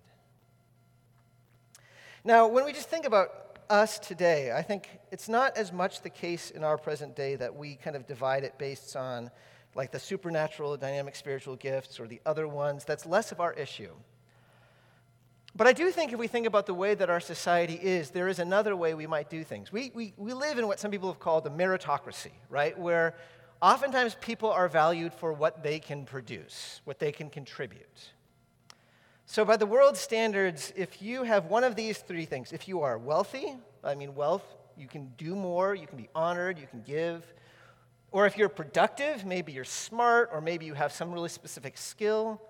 Now, 2.25 2.46
when 2.46 2.64
we 2.64 2.72
just 2.72 2.88
think 2.88 3.04
about 3.04 3.58
us 3.68 3.99
today, 3.99 4.52
I 4.52 4.62
think 4.62 4.88
it's 5.12 5.28
not 5.28 5.59
as 5.59 5.73
much 5.73 6.00
the 6.00 6.11
case 6.11 6.50
in 6.50 6.64
our 6.64 6.78
present 6.78 7.14
day 7.14 7.37
that 7.37 7.54
we 7.54 7.76
kind 7.76 7.95
of 7.95 8.07
divide 8.07 8.45
it 8.45 8.57
based 8.59 8.97
on 8.97 9.31
like 9.75 9.92
the 9.92 10.00
supernatural, 10.00 10.75
dynamic 10.78 11.14
spiritual 11.16 11.54
gifts 11.54 12.00
or 12.00 12.07
the 12.07 12.19
other 12.25 12.49
ones. 12.49 12.87
That's 12.87 13.04
less 13.04 13.31
of 13.31 13.38
our 13.38 13.52
issue. 13.52 13.90
But 15.54 15.66
I 15.66 15.75
do 15.75 15.90
think 15.90 16.14
if 16.14 16.19
we 16.19 16.28
think 16.28 16.47
about 16.47 16.64
the 16.64 16.73
way 16.73 16.95
that 16.95 17.11
our 17.11 17.21
society 17.21 17.75
is, 17.75 18.09
there 18.09 18.26
is 18.26 18.38
another 18.38 18.75
way 18.75 18.95
we 18.95 19.07
might 19.07 19.28
do 19.28 19.45
things. 19.45 19.71
We, 19.71 19.92
we, 19.95 20.14
we 20.16 20.33
live 20.33 20.59
in 20.59 20.66
what 20.66 20.81
some 20.81 20.90
people 20.90 21.11
have 21.11 21.21
called 21.21 21.47
a 21.47 21.50
meritocracy, 21.50 22.33
right? 22.49 22.76
Where 22.78 23.14
oftentimes 23.61 24.16
people 24.23 24.50
are 24.50 24.66
valued 24.66 25.12
for 25.12 25.35
what 25.35 25.62
they 25.62 25.78
can 25.78 26.07
produce, 26.07 26.81
what 26.85 26.99
they 26.99 27.12
can 27.12 27.28
contribute. 27.28 28.12
So, 29.26 29.45
by 29.45 29.59
the 29.59 29.66
world's 29.66 30.00
standards, 30.00 30.73
if 30.75 31.02
you 31.02 31.23
have 31.23 31.47
one 31.47 31.64
of 31.64 31.76
these 31.76 31.99
three 31.99 32.25
things, 32.25 32.52
if 32.52 32.66
you 32.66 32.81
are 32.81 32.99
wealthy, 32.99 33.57
I 33.85 33.95
mean, 33.95 34.14
wealth, 34.14 34.45
you 34.82 34.88
can 34.88 35.12
do 35.16 35.36
more, 35.36 35.74
you 35.74 35.86
can 35.86 35.96
be 35.96 36.08
honored, 36.14 36.58
you 36.58 36.66
can 36.66 36.82
give. 36.82 37.24
Or 38.10 38.26
if 38.26 38.36
you're 38.36 38.48
productive, 38.48 39.24
maybe 39.24 39.52
you're 39.52 39.64
smart, 39.64 40.30
or 40.32 40.40
maybe 40.40 40.66
you 40.66 40.74
have 40.74 40.92
some 40.92 41.12
really 41.12 41.28
specific 41.28 41.78
skill. 41.78 42.42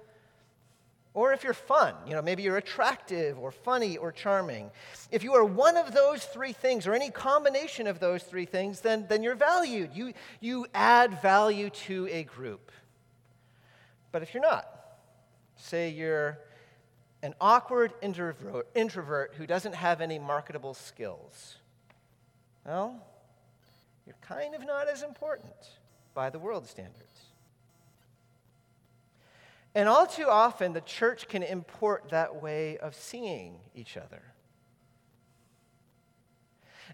Or 1.15 1.35
if 1.35 1.45
you're 1.45 1.53
fun, 1.53 1.95
you 2.07 2.15
know, 2.15 2.23
maybe 2.23 2.43
you're 2.43 2.57
attractive 2.57 3.39
or 3.39 3.51
funny 3.51 3.99
or 3.99 4.11
charming. 4.11 4.71
If 5.11 5.23
you 5.23 5.35
are 5.35 5.45
one 5.45 5.77
of 5.77 5.93
those 5.93 6.25
three 6.25 6.55
things, 6.55 6.87
or 6.87 6.95
any 6.95 7.11
combination 7.11 7.87
of 7.87 8.01
those 8.01 8.23
three 8.23 8.47
things, 8.47 8.81
then, 8.81 9.05
then 9.11 9.23
you're 9.23 9.35
valued. 9.35 9.91
You, 9.95 10.15
you 10.41 10.67
add 10.73 11.21
value 11.21 11.69
to 11.87 12.09
a 12.11 12.25
group. 12.25 12.73
But 14.11 14.23
if 14.23 14.33
you're 14.33 14.43
not, 14.43 14.67
say 15.57 15.91
you're 15.91 16.39
an 17.23 17.35
awkward 17.43 17.93
introvert, 18.01 18.69
introvert 18.75 19.35
who 19.37 19.47
doesn't 19.47 19.75
have 19.75 20.01
any 20.01 20.19
marketable 20.19 20.73
skills. 20.73 21.57
Well, 22.65 23.01
you're 24.07 24.17
kind 24.21 24.55
of 24.55 24.65
not 24.67 24.89
as 24.89 25.03
important 25.03 25.55
by 26.15 26.31
the 26.31 26.39
world 26.39 26.67
standards. 26.67 27.23
And 29.75 29.89
all 29.89 30.07
too 30.07 30.29
often, 30.29 30.73
the 30.73 30.83
church 30.83 31.29
can 31.29 31.43
import 31.43 32.11
that 32.11 32.43
way 32.43 32.77
of 32.77 32.95
seeing 32.95 33.57
each 33.75 33.97
other. 33.97 34.23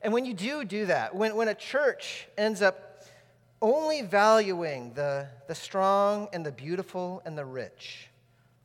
And 0.00 0.12
when 0.12 0.24
you 0.24 0.32
do 0.32 0.64
do 0.64 0.86
that, 0.86 1.14
when, 1.14 1.34
when 1.34 1.48
a 1.48 1.54
church 1.54 2.28
ends 2.36 2.62
up 2.62 3.02
only 3.60 4.02
valuing 4.02 4.92
the, 4.94 5.26
the 5.48 5.54
strong 5.54 6.28
and 6.32 6.46
the 6.46 6.52
beautiful 6.52 7.20
and 7.24 7.36
the 7.36 7.44
rich, 7.44 8.08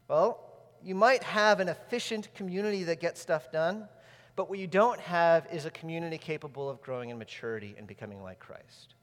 well, 0.07 0.39
you 0.83 0.93
might 0.93 1.23
have 1.23 1.59
an 1.59 1.69
efficient 1.69 2.31
community 2.35 2.83
that 2.83 2.99
gets 2.99 3.19
stuff 3.19 3.51
done, 3.51 3.87
but 4.35 4.49
what 4.49 4.59
you 4.59 4.67
don't 4.67 4.99
have 4.99 5.47
is 5.51 5.65
a 5.65 5.71
community 5.71 6.17
capable 6.17 6.69
of 6.69 6.81
growing 6.81 7.09
in 7.09 7.17
maturity 7.17 7.75
and 7.77 7.85
becoming 7.87 8.21
like 8.23 8.39
Christ. 8.39 8.95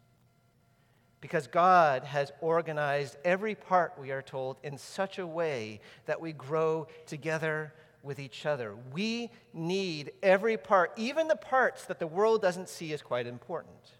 Because 1.21 1.47
God 1.47 2.03
has 2.05 2.33
organized 2.41 3.17
every 3.25 3.55
part, 3.55 3.93
we 4.01 4.11
are 4.11 4.23
told, 4.23 4.57
in 4.63 4.79
such 4.79 5.19
a 5.19 5.27
way 5.27 5.81
that 6.07 6.21
we 6.21 6.33
grow 6.33 6.89
together 7.07 7.73
with 8.03 8.19
each 8.19 8.47
other. 8.47 8.75
We 8.93 9.31
need 9.53 10.13
every 10.23 10.57
part, 10.57 10.93
even 10.97 11.29
the 11.29 11.37
parts 11.37 11.85
that 11.87 11.99
the 11.99 12.07
world 12.07 12.41
doesn't 12.41 12.69
see 12.69 12.93
as 12.93 13.03
quite 13.03 13.27
important. 13.27 13.93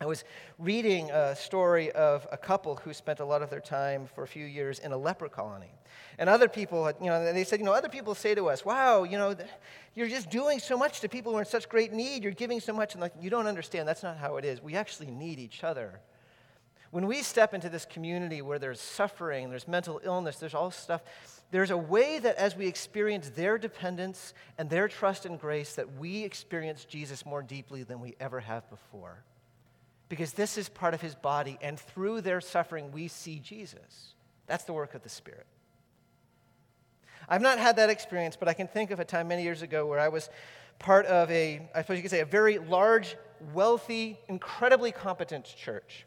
I 0.00 0.06
was 0.06 0.22
reading 0.58 1.10
a 1.10 1.34
story 1.34 1.90
of 1.90 2.26
a 2.30 2.36
couple 2.36 2.76
who 2.76 2.92
spent 2.92 3.18
a 3.18 3.24
lot 3.24 3.42
of 3.42 3.50
their 3.50 3.60
time 3.60 4.06
for 4.14 4.22
a 4.22 4.28
few 4.28 4.46
years 4.46 4.78
in 4.78 4.92
a 4.92 4.96
leper 4.96 5.28
colony. 5.28 5.72
And 6.18 6.28
other 6.28 6.48
people, 6.48 6.88
you 7.00 7.06
know, 7.06 7.32
they 7.32 7.42
said, 7.42 7.58
you 7.58 7.64
know, 7.64 7.72
other 7.72 7.88
people 7.88 8.14
say 8.14 8.34
to 8.36 8.48
us, 8.48 8.64
wow, 8.64 9.02
you 9.02 9.18
know, 9.18 9.34
you're 9.94 10.08
just 10.08 10.30
doing 10.30 10.60
so 10.60 10.78
much 10.78 11.00
to 11.00 11.08
people 11.08 11.32
who 11.32 11.38
are 11.38 11.42
in 11.42 11.46
such 11.46 11.68
great 11.68 11.92
need. 11.92 12.22
You're 12.22 12.32
giving 12.32 12.60
so 12.60 12.72
much. 12.72 12.94
And 12.94 13.00
like, 13.00 13.12
you 13.20 13.28
don't 13.28 13.48
understand. 13.48 13.88
That's 13.88 14.04
not 14.04 14.18
how 14.18 14.36
it 14.36 14.44
is. 14.44 14.62
We 14.62 14.76
actually 14.76 15.10
need 15.10 15.40
each 15.40 15.64
other. 15.64 16.00
When 16.90 17.06
we 17.06 17.22
step 17.22 17.52
into 17.52 17.68
this 17.68 17.84
community 17.84 18.40
where 18.40 18.58
there's 18.58 18.80
suffering, 18.80 19.50
there's 19.50 19.68
mental 19.68 20.00
illness, 20.04 20.36
there's 20.36 20.54
all 20.54 20.70
stuff, 20.70 21.02
there's 21.50 21.70
a 21.70 21.76
way 21.76 22.18
that 22.20 22.36
as 22.36 22.56
we 22.56 22.66
experience 22.66 23.30
their 23.30 23.58
dependence 23.58 24.32
and 24.58 24.70
their 24.70 24.86
trust 24.86 25.26
and 25.26 25.40
grace, 25.40 25.74
that 25.74 25.96
we 25.98 26.24
experience 26.24 26.84
Jesus 26.84 27.26
more 27.26 27.42
deeply 27.42 27.82
than 27.82 28.00
we 28.00 28.14
ever 28.20 28.40
have 28.40 28.68
before. 28.70 29.24
Because 30.08 30.32
this 30.32 30.56
is 30.56 30.68
part 30.68 30.94
of 30.94 31.00
his 31.00 31.14
body, 31.14 31.58
and 31.60 31.78
through 31.78 32.22
their 32.22 32.40
suffering, 32.40 32.92
we 32.92 33.08
see 33.08 33.38
Jesus. 33.38 34.14
That's 34.46 34.64
the 34.64 34.72
work 34.72 34.94
of 34.94 35.02
the 35.02 35.08
Spirit. 35.08 35.46
I've 37.28 37.42
not 37.42 37.58
had 37.58 37.76
that 37.76 37.90
experience, 37.90 38.36
but 38.36 38.48
I 38.48 38.54
can 38.54 38.66
think 38.68 38.90
of 38.90 39.00
a 39.00 39.04
time 39.04 39.28
many 39.28 39.42
years 39.42 39.60
ago 39.60 39.84
where 39.84 40.00
I 40.00 40.08
was 40.08 40.30
part 40.78 41.04
of 41.06 41.30
a, 41.30 41.68
I 41.74 41.82
suppose 41.82 41.96
you 41.96 42.02
could 42.02 42.10
say, 42.10 42.20
a 42.20 42.26
very 42.26 42.58
large, 42.58 43.16
wealthy, 43.52 44.18
incredibly 44.28 44.92
competent 44.92 45.44
church. 45.44 46.06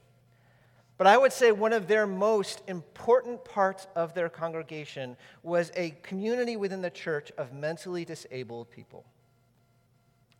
But 0.97 1.07
I 1.07 1.17
would 1.17 1.33
say 1.33 1.51
one 1.51 1.73
of 1.73 1.87
their 1.87 2.05
most 2.07 2.61
important 2.67 3.43
parts 3.43 3.87
of 3.95 4.13
their 4.13 4.29
congregation 4.29 5.17
was 5.43 5.71
a 5.75 5.91
community 6.03 6.57
within 6.57 6.81
the 6.81 6.89
church 6.89 7.31
of 7.37 7.53
mentally 7.53 8.05
disabled 8.05 8.69
people. 8.69 9.05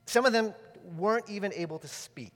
Some 0.06 0.26
of 0.26 0.34
them 0.34 0.54
weren't 0.98 1.30
even 1.30 1.54
able 1.54 1.80
to 1.80 1.88
speak. 1.88 2.34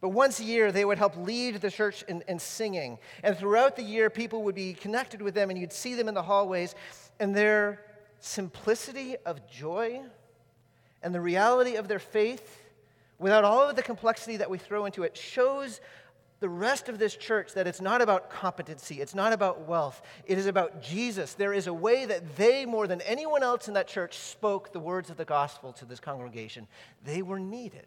But 0.00 0.10
once 0.10 0.40
a 0.40 0.44
year, 0.44 0.72
they 0.72 0.84
would 0.84 0.98
help 0.98 1.16
lead 1.16 1.56
the 1.56 1.70
church 1.70 2.02
in, 2.08 2.22
in, 2.26 2.38
singing. 2.38 2.98
And 3.22 3.36
throughout 3.36 3.76
the 3.76 3.82
year, 3.82 4.08
people 4.08 4.42
would 4.44 4.54
be 4.54 4.72
connected 4.72 5.20
with 5.20 5.34
them, 5.34 5.50
and 5.50 5.58
you'd 5.58 5.72
see 5.72 5.94
them 5.94 6.08
in 6.08 6.14
the 6.14 6.22
hallways. 6.22 6.74
And 7.18 7.34
their 7.34 7.82
simplicity 8.18 9.16
of 9.26 9.46
joy 9.46 10.00
and 11.02 11.14
the 11.14 11.20
reality 11.20 11.76
of 11.76 11.88
their 11.88 11.98
faith, 11.98 12.62
without 13.18 13.44
all 13.44 13.68
of 13.68 13.76
the 13.76 13.82
complexity 13.82 14.38
that 14.38 14.50
we 14.50 14.56
throw 14.56 14.86
into 14.86 15.02
it, 15.02 15.16
shows 15.16 15.80
the 16.40 16.48
rest 16.48 16.88
of 16.88 16.98
this 16.98 17.14
church 17.14 17.52
that 17.52 17.66
it's 17.66 17.82
not 17.82 18.00
about 18.00 18.30
competency, 18.30 19.02
it's 19.02 19.14
not 19.14 19.34
about 19.34 19.68
wealth, 19.68 20.00
it 20.24 20.38
is 20.38 20.46
about 20.46 20.82
Jesus. 20.82 21.34
There 21.34 21.52
is 21.52 21.66
a 21.66 21.74
way 21.74 22.06
that 22.06 22.36
they, 22.36 22.64
more 22.64 22.86
than 22.86 23.02
anyone 23.02 23.42
else 23.42 23.68
in 23.68 23.74
that 23.74 23.86
church, 23.86 24.16
spoke 24.16 24.72
the 24.72 24.80
words 24.80 25.10
of 25.10 25.18
the 25.18 25.26
gospel 25.26 25.74
to 25.74 25.84
this 25.84 26.00
congregation. 26.00 26.66
They 27.04 27.20
were 27.20 27.38
needed. 27.38 27.86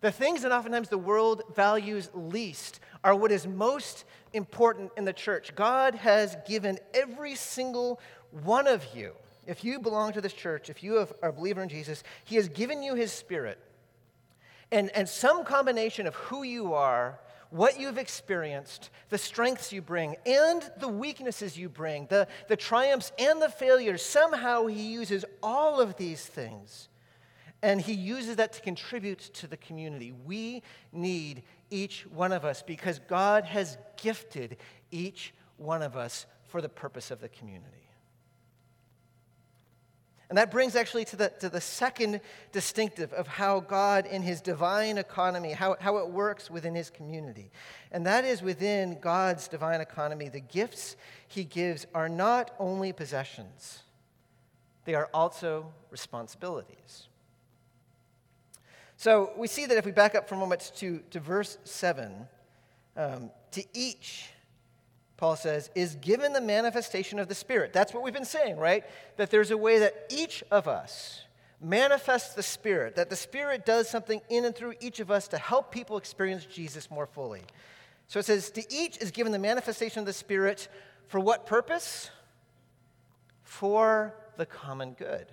The 0.00 0.12
things 0.12 0.42
that 0.42 0.52
oftentimes 0.52 0.88
the 0.88 0.98
world 0.98 1.42
values 1.54 2.10
least 2.14 2.80
are 3.04 3.14
what 3.14 3.32
is 3.32 3.46
most 3.46 4.04
important 4.32 4.92
in 4.96 5.04
the 5.04 5.12
church. 5.12 5.54
God 5.54 5.94
has 5.94 6.36
given 6.46 6.78
every 6.94 7.34
single 7.34 8.00
one 8.30 8.66
of 8.66 8.84
you, 8.94 9.12
if 9.46 9.64
you 9.64 9.80
belong 9.80 10.12
to 10.12 10.20
this 10.20 10.32
church, 10.32 10.70
if 10.70 10.82
you 10.82 10.98
are 10.98 11.08
a 11.22 11.32
believer 11.32 11.62
in 11.62 11.68
Jesus, 11.68 12.02
He 12.24 12.36
has 12.36 12.48
given 12.48 12.82
you 12.82 12.94
His 12.94 13.12
Spirit 13.12 13.58
and, 14.72 14.90
and 14.94 15.08
some 15.08 15.44
combination 15.44 16.06
of 16.06 16.14
who 16.14 16.42
you 16.42 16.74
are, 16.74 17.18
what 17.50 17.80
you've 17.80 17.98
experienced, 17.98 18.90
the 19.08 19.18
strengths 19.18 19.72
you 19.72 19.82
bring, 19.82 20.14
and 20.24 20.70
the 20.78 20.88
weaknesses 20.88 21.58
you 21.58 21.68
bring, 21.68 22.06
the, 22.06 22.28
the 22.48 22.56
triumphs 22.56 23.10
and 23.18 23.42
the 23.42 23.48
failures, 23.48 24.02
somehow 24.02 24.66
he 24.66 24.92
uses 24.92 25.24
all 25.42 25.80
of 25.80 25.96
these 25.96 26.24
things. 26.24 26.88
And 27.62 27.80
he 27.80 27.92
uses 27.92 28.36
that 28.36 28.52
to 28.54 28.60
contribute 28.62 29.18
to 29.34 29.46
the 29.46 29.56
community. 29.56 30.12
We 30.12 30.62
need 30.92 31.42
each 31.70 32.06
one 32.06 32.32
of 32.32 32.44
us 32.44 32.62
because 32.62 32.98
God 33.00 33.44
has 33.44 33.76
gifted 34.00 34.56
each 34.90 35.34
one 35.56 35.82
of 35.82 35.96
us 35.96 36.26
for 36.48 36.62
the 36.62 36.68
purpose 36.68 37.10
of 37.10 37.20
the 37.20 37.28
community. 37.28 37.76
And 40.30 40.38
that 40.38 40.52
brings 40.52 40.76
actually 40.76 41.04
to 41.06 41.16
the, 41.16 41.28
to 41.40 41.48
the 41.48 41.60
second 41.60 42.20
distinctive 42.52 43.12
of 43.12 43.26
how 43.26 43.58
God, 43.58 44.06
in 44.06 44.22
his 44.22 44.40
divine 44.40 44.96
economy, 44.96 45.52
how, 45.52 45.76
how 45.80 45.96
it 45.98 46.08
works 46.08 46.48
within 46.48 46.72
his 46.72 46.88
community. 46.88 47.50
And 47.90 48.06
that 48.06 48.24
is 48.24 48.40
within 48.40 49.00
God's 49.00 49.48
divine 49.48 49.80
economy, 49.80 50.28
the 50.28 50.40
gifts 50.40 50.94
he 51.26 51.42
gives 51.42 51.84
are 51.94 52.08
not 52.08 52.54
only 52.60 52.92
possessions, 52.92 53.82
they 54.84 54.94
are 54.94 55.10
also 55.12 55.72
responsibilities. 55.90 57.08
So 59.00 59.32
we 59.34 59.46
see 59.46 59.64
that 59.64 59.78
if 59.78 59.86
we 59.86 59.92
back 59.92 60.14
up 60.14 60.28
for 60.28 60.34
a 60.34 60.38
moment 60.38 60.72
to, 60.76 61.00
to 61.12 61.20
verse 61.20 61.56
7, 61.64 62.12
um, 62.98 63.30
to 63.52 63.64
each 63.72 64.26
Paul 65.16 65.36
says, 65.36 65.70
is 65.74 65.94
given 65.96 66.34
the 66.34 66.40
manifestation 66.40 67.18
of 67.18 67.28
the 67.28 67.34
Spirit. 67.34 67.74
That's 67.74 67.94
what 67.94 68.02
we've 68.02 68.14
been 68.14 68.26
saying, 68.26 68.56
right? 68.56 68.84
That 69.16 69.30
there's 69.30 69.50
a 69.50 69.56
way 69.56 69.78
that 69.78 70.06
each 70.10 70.42
of 70.50 70.66
us 70.68 71.22
manifests 71.62 72.34
the 72.34 72.42
Spirit, 72.42 72.96
that 72.96 73.08
the 73.08 73.16
Spirit 73.16 73.66
does 73.66 73.88
something 73.88 74.20
in 74.28 74.44
and 74.46 74.54
through 74.54 74.74
each 74.80 74.98
of 74.98 75.10
us 75.10 75.28
to 75.28 75.38
help 75.38 75.72
people 75.72 75.96
experience 75.96 76.46
Jesus 76.46 76.90
more 76.90 77.06
fully. 77.06 77.42
So 78.06 78.18
it 78.18 78.24
says, 78.26 78.50
to 78.52 78.74
each 78.74 78.96
is 78.98 79.10
given 79.10 79.32
the 79.32 79.38
manifestation 79.38 80.00
of 80.00 80.06
the 80.06 80.12
Spirit 80.14 80.68
for 81.06 81.20
what 81.20 81.46
purpose? 81.46 82.10
For 83.42 84.14
the 84.36 84.46
common 84.46 84.92
good. 84.92 85.26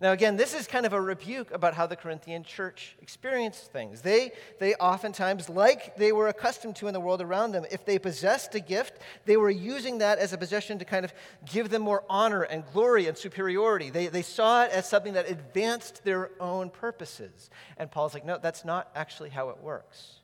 Now, 0.00 0.12
again, 0.12 0.36
this 0.36 0.54
is 0.54 0.68
kind 0.68 0.86
of 0.86 0.92
a 0.92 1.00
rebuke 1.00 1.50
about 1.50 1.74
how 1.74 1.88
the 1.88 1.96
Corinthian 1.96 2.44
church 2.44 2.96
experienced 3.02 3.72
things. 3.72 4.00
They, 4.00 4.30
they 4.60 4.74
oftentimes, 4.74 5.48
like 5.48 5.96
they 5.96 6.12
were 6.12 6.28
accustomed 6.28 6.76
to 6.76 6.86
in 6.86 6.94
the 6.94 7.00
world 7.00 7.20
around 7.20 7.50
them, 7.50 7.64
if 7.72 7.84
they 7.84 7.98
possessed 7.98 8.54
a 8.54 8.60
gift, 8.60 8.98
they 9.24 9.36
were 9.36 9.50
using 9.50 9.98
that 9.98 10.20
as 10.20 10.32
a 10.32 10.38
possession 10.38 10.78
to 10.78 10.84
kind 10.84 11.04
of 11.04 11.12
give 11.50 11.70
them 11.70 11.82
more 11.82 12.04
honor 12.08 12.42
and 12.42 12.64
glory 12.72 13.08
and 13.08 13.18
superiority. 13.18 13.90
They, 13.90 14.06
they 14.06 14.22
saw 14.22 14.64
it 14.64 14.70
as 14.70 14.88
something 14.88 15.14
that 15.14 15.28
advanced 15.28 16.04
their 16.04 16.30
own 16.38 16.70
purposes. 16.70 17.50
And 17.76 17.90
Paul's 17.90 18.14
like, 18.14 18.24
no, 18.24 18.38
that's 18.40 18.64
not 18.64 18.92
actually 18.94 19.30
how 19.30 19.48
it 19.48 19.58
works. 19.60 20.20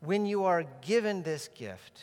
When 0.00 0.26
you 0.26 0.44
are 0.44 0.64
given 0.82 1.22
this 1.22 1.48
gift, 1.48 2.02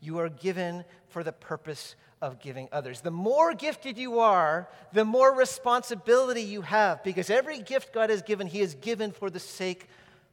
you 0.00 0.18
are 0.18 0.28
given 0.28 0.84
for 1.08 1.24
the 1.24 1.32
purpose 1.32 1.94
of 2.22 2.38
giving 2.38 2.68
others. 2.70 3.00
The 3.00 3.10
more 3.10 3.54
gifted 3.54 3.96
you 3.96 4.18
are, 4.18 4.68
the 4.92 5.04
more 5.04 5.34
responsibility 5.34 6.42
you 6.42 6.62
have 6.62 7.02
because 7.02 7.30
every 7.30 7.60
gift 7.60 7.92
God 7.92 8.10
has 8.10 8.22
given, 8.22 8.46
He 8.46 8.60
has 8.60 8.74
given 8.74 9.10
for 9.10 9.30
the 9.30 9.40
sake 9.40 9.88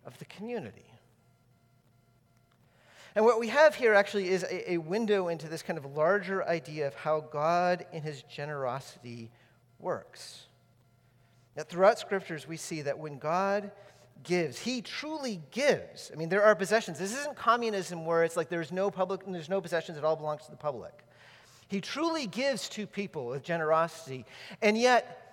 of 0.06 0.18
the 0.20 0.26
community. 0.26 0.84
And 3.16 3.26
what 3.26 3.40
we 3.40 3.48
have 3.48 3.74
here 3.74 3.94
actually 3.94 4.30
is 4.30 4.44
a, 4.44 4.74
a 4.74 4.78
window 4.78 5.30
into 5.30 5.48
this 5.48 5.64
kind 5.64 5.80
of 5.80 5.86
larger 5.86 6.48
idea 6.48 6.88
of 6.88 6.94
how 6.94 7.22
God, 7.22 7.86
in 7.92 8.04
His 8.04 8.22
generosity, 8.24 9.32
works. 9.80 10.46
That 11.56 11.70
throughout 11.70 11.98
scriptures, 11.98 12.48
we 12.48 12.58
see 12.58 12.84
that 12.84 13.00
when 13.00 13.18
God 13.18 13.72
gives. 14.24 14.60
He 14.60 14.82
truly 14.82 15.42
gives. 15.52 16.12
I 16.14 16.18
mean, 16.18 16.30
there 16.30 16.44
are 16.44 16.54
possessions. 16.54 17.00
This 17.00 17.18
isn't 17.18 17.36
communism 17.36 18.06
where 18.06 18.24
it's 18.24 18.38
like 18.38 18.50
there's 18.50 18.72
no 18.72 18.92
public 18.92 19.22
there's 19.26 19.50
no 19.50 19.62
possessions, 19.62 19.98
it 19.98 20.04
all 20.04 20.16
belongs 20.16 20.46
to 20.46 20.52
the 20.52 20.58
public. 20.58 21.07
He 21.68 21.82
truly 21.82 22.28
gives 22.28 22.70
to 22.70 22.88
people 22.88 23.28
with 23.28 23.44
generosity. 23.44 24.26
And 24.62 24.78
yet, 24.78 25.28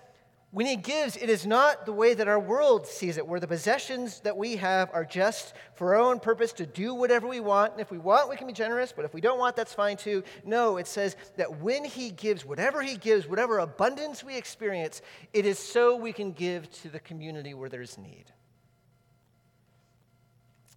when 0.55 0.65
he 0.65 0.77
gives, 0.77 1.17
it 1.17 1.29
is 1.29 1.45
not 1.45 1.85
the 1.85 1.91
way 1.91 2.13
that 2.13 2.29
our 2.29 2.39
world 2.39 2.87
sees 2.87 3.17
it, 3.17 3.27
where 3.27 3.41
the 3.41 3.47
possessions 3.47 4.21
that 4.21 4.37
we 4.37 4.55
have 4.55 4.89
are 4.93 5.03
just 5.03 5.53
for 5.73 5.95
our 5.95 6.01
own 6.01 6.17
purpose 6.17 6.53
to 6.53 6.65
do 6.65 6.93
whatever 6.93 7.27
we 7.27 7.41
want. 7.41 7.73
And 7.73 7.81
if 7.81 7.91
we 7.91 7.97
want, 7.97 8.29
we 8.29 8.37
can 8.37 8.47
be 8.47 8.53
generous, 8.53 8.93
but 8.95 9.03
if 9.03 9.13
we 9.13 9.19
don't 9.19 9.37
want, 9.37 9.57
that's 9.57 9.73
fine 9.73 9.97
too. 9.97 10.23
No, 10.45 10.77
it 10.77 10.87
says 10.87 11.17
that 11.35 11.59
when 11.59 11.83
he 11.83 12.09
gives, 12.09 12.45
whatever 12.45 12.81
he 12.81 12.95
gives, 12.95 13.27
whatever 13.27 13.59
abundance 13.59 14.23
we 14.23 14.37
experience, 14.37 15.01
it 15.33 15.45
is 15.45 15.59
so 15.59 15.97
we 15.97 16.13
can 16.13 16.31
give 16.31 16.71
to 16.83 16.89
the 16.89 17.01
community 17.01 17.53
where 17.53 17.67
there's 17.67 17.97
need. 17.97 18.31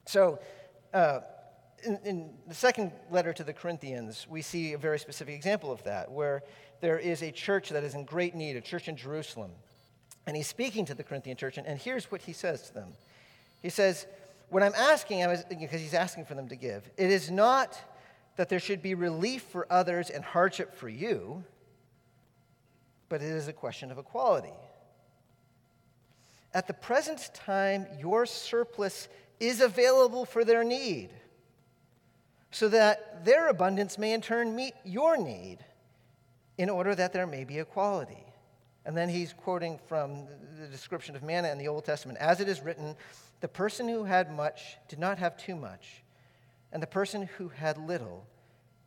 So, 0.07 0.40
uh, 0.92 1.21
in, 1.85 1.99
in, 2.05 2.31
the 2.47 2.55
second 2.55 2.93
letter 3.11 3.33
to 3.33 3.45
the 3.45 3.53
Corinthians, 3.53 4.27
we 4.29 4.43
see 4.43 4.73
a 4.73 4.79
very 4.79 4.99
specific 4.99 5.35
example 5.35 5.71
of 5.71 5.83
that, 5.85 6.11
where 6.11 6.43
there 6.81 6.99
is 6.99 7.23
a 7.23 7.31
church 7.31 7.71
that 7.71 7.85
is 7.85 7.95
in 7.95 8.05
great 8.05 8.35
need, 8.35 8.57
a 8.57 8.61
church 8.61 8.88
in 8.88 8.97
Jerusalem. 8.97 9.51
And 10.27 10.37
he's 10.37 10.47
speaking 10.47 10.85
to 10.87 10.95
the 10.95 11.03
Corinthian 11.03 11.37
church, 11.37 11.59
and, 11.59 11.67
and 11.67 11.79
here's 11.79 12.11
what 12.11 12.23
he 12.23 12.33
says 12.33 12.62
to 12.69 12.75
them. 12.75 12.93
He 13.62 13.71
says, 13.71 14.07
What 14.51 14.62
I'm 14.62 14.75
asking, 14.75 15.25
because 15.49 15.81
he's 15.81 15.95
asking 15.95 16.27
for 16.27 16.35
them 16.35 16.49
to 16.49 16.57
give, 16.57 16.88
it 16.97 17.11
is 17.11 17.31
not 17.31 17.81
that 18.37 18.49
there 18.49 18.61
should 18.61 18.83
be 18.83 18.95
relief 18.95 19.43
for 19.43 19.67
others 19.71 20.11
and 20.11 20.25
hardship 20.25 20.75
for 20.75 20.88
you, 20.88 21.45
but 23.09 23.23
it 23.23 23.31
is 23.31 23.49
a 23.49 23.53
question 23.53 23.91
of 23.91 23.99
equality. 23.99 24.53
At 26.55 26.67
the 26.67 26.75
present 26.75 27.31
time, 27.35 27.87
your 27.99 28.27
surplus 28.27 29.09
is 29.41 29.61
available 29.61 30.25
for 30.25 30.45
their 30.45 30.64
need 30.64 31.11
so 32.50 32.68
that 32.68 33.24
their 33.24 33.48
abundance 33.48 33.98
may 33.98 34.12
in 34.12 34.20
turn 34.20 34.54
meet 34.56 34.74
your 34.84 35.16
need, 35.16 35.58
in 36.56 36.68
order 36.68 36.94
that 36.94 37.12
there 37.12 37.26
may 37.26 37.44
be 37.44 37.58
equality. 37.58 38.24
And 38.84 38.96
then 38.96 39.08
he's 39.08 39.32
quoting 39.32 39.78
from 39.87 40.26
the 40.58 40.66
description 40.66 41.14
of 41.14 41.22
manna 41.22 41.50
in 41.50 41.58
the 41.58 41.68
Old 41.68 41.84
Testament. 41.84 42.18
As 42.18 42.40
it 42.40 42.48
is 42.48 42.61
written, 42.61 42.96
the 43.40 43.48
person 43.48 43.87
who 43.87 44.04
had 44.04 44.32
much 44.32 44.76
did 44.88 44.98
not 44.98 45.18
have 45.18 45.37
too 45.37 45.54
much, 45.54 46.02
and 46.72 46.82
the 46.82 46.87
person 46.87 47.28
who 47.37 47.48
had 47.48 47.78
little 47.78 48.26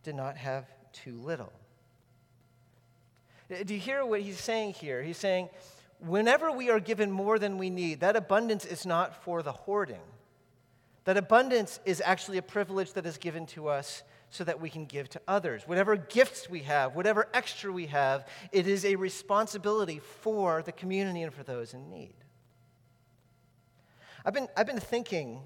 did 0.04 0.15
not 0.15 0.36
have 0.38 0.65
too 0.91 1.17
little. 1.21 1.54
Do 3.65 3.74
you 3.74 3.80
hear 3.80 4.06
what 4.06 4.21
he's 4.21 4.39
saying 4.39 4.74
here? 4.74 5.04
He's 5.04 5.17
saying, 5.17 5.50
whenever 6.00 6.52
we 6.52 6.69
are 6.69 6.80
given 6.80 7.12
more 7.12 7.38
than 7.38 7.58
we 7.58 7.69
need, 7.69 8.00
that 8.00 8.15
abundance 8.15 8.65
is 8.65 8.86
not 8.86 9.24
for 9.24 9.43
the 9.43 9.52
hoarding. 9.52 10.02
That 11.06 11.18
abundance 11.18 11.80
is 11.86 12.02
actually 12.04 12.38
a 12.38 12.44
privilege 12.44 12.94
that 12.94 13.06
is 13.06 13.18
given 13.18 13.46
to 13.48 13.68
us 13.68 14.04
so 14.30 14.44
that 14.44 14.62
we 14.62 14.70
can 14.70 14.86
give 14.86 15.10
to 15.10 15.22
others. 15.28 15.64
Whatever 15.68 15.96
gifts 15.96 16.50
we 16.50 16.60
have, 16.60 16.96
whatever 16.96 17.28
extra 17.34 17.72
we 17.72 17.88
have, 17.88 18.28
it 18.52 18.68
is 18.68 18.86
a 18.86 18.96
responsibility 18.96 20.00
for 20.00 20.62
the 20.62 20.72
community 20.72 21.24
and 21.24 21.34
for 21.34 21.44
those 21.44 21.74
in 21.74 21.90
need. 21.90 22.14
I've 24.24 24.34
been, 24.34 24.48
I've 24.56 24.68
been 24.68 24.80
thinking, 24.80 25.42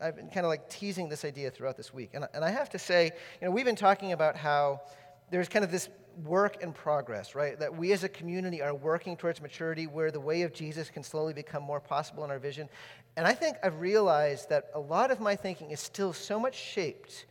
I've 0.00 0.14
been 0.14 0.28
kind 0.28 0.44
of 0.44 0.48
like 0.48 0.68
teasing 0.68 1.08
this 1.08 1.24
idea 1.24 1.50
throughout 1.50 1.76
this 1.76 1.92
week. 1.92 2.10
And, 2.14 2.26
and 2.34 2.44
I 2.44 2.50
have 2.50 2.70
to 2.70 2.78
say, 2.78 3.10
you 3.40 3.46
know, 3.46 3.50
we've 3.50 3.64
been 3.64 3.76
talking 3.76 4.12
about 4.12 4.36
how 4.36 4.82
there's 5.30 5.48
kind 5.48 5.64
of 5.64 5.72
this 5.72 5.88
work 6.24 6.62
in 6.62 6.72
progress, 6.72 7.34
right? 7.34 7.58
That 7.58 7.76
we 7.76 7.92
as 7.92 8.04
a 8.04 8.08
community 8.08 8.62
are 8.62 8.74
working 8.74 9.16
towards 9.16 9.40
maturity 9.40 9.86
where 9.86 10.10
the 10.10 10.20
way 10.20 10.42
of 10.42 10.52
Jesus 10.52 10.90
can 10.90 11.02
slowly 11.02 11.32
become 11.32 11.62
more 11.62 11.80
possible 11.80 12.24
in 12.24 12.30
our 12.30 12.38
vision. 12.38 12.68
And 13.16 13.26
I 13.26 13.32
think 13.32 13.56
I've 13.62 13.80
realized 13.80 14.48
that 14.50 14.70
a 14.74 14.80
lot 14.80 15.10
of 15.10 15.20
my 15.20 15.36
thinking 15.36 15.70
is 15.70 15.80
still 15.80 16.12
so 16.12 16.38
much 16.38 16.54
shaped 16.54 17.26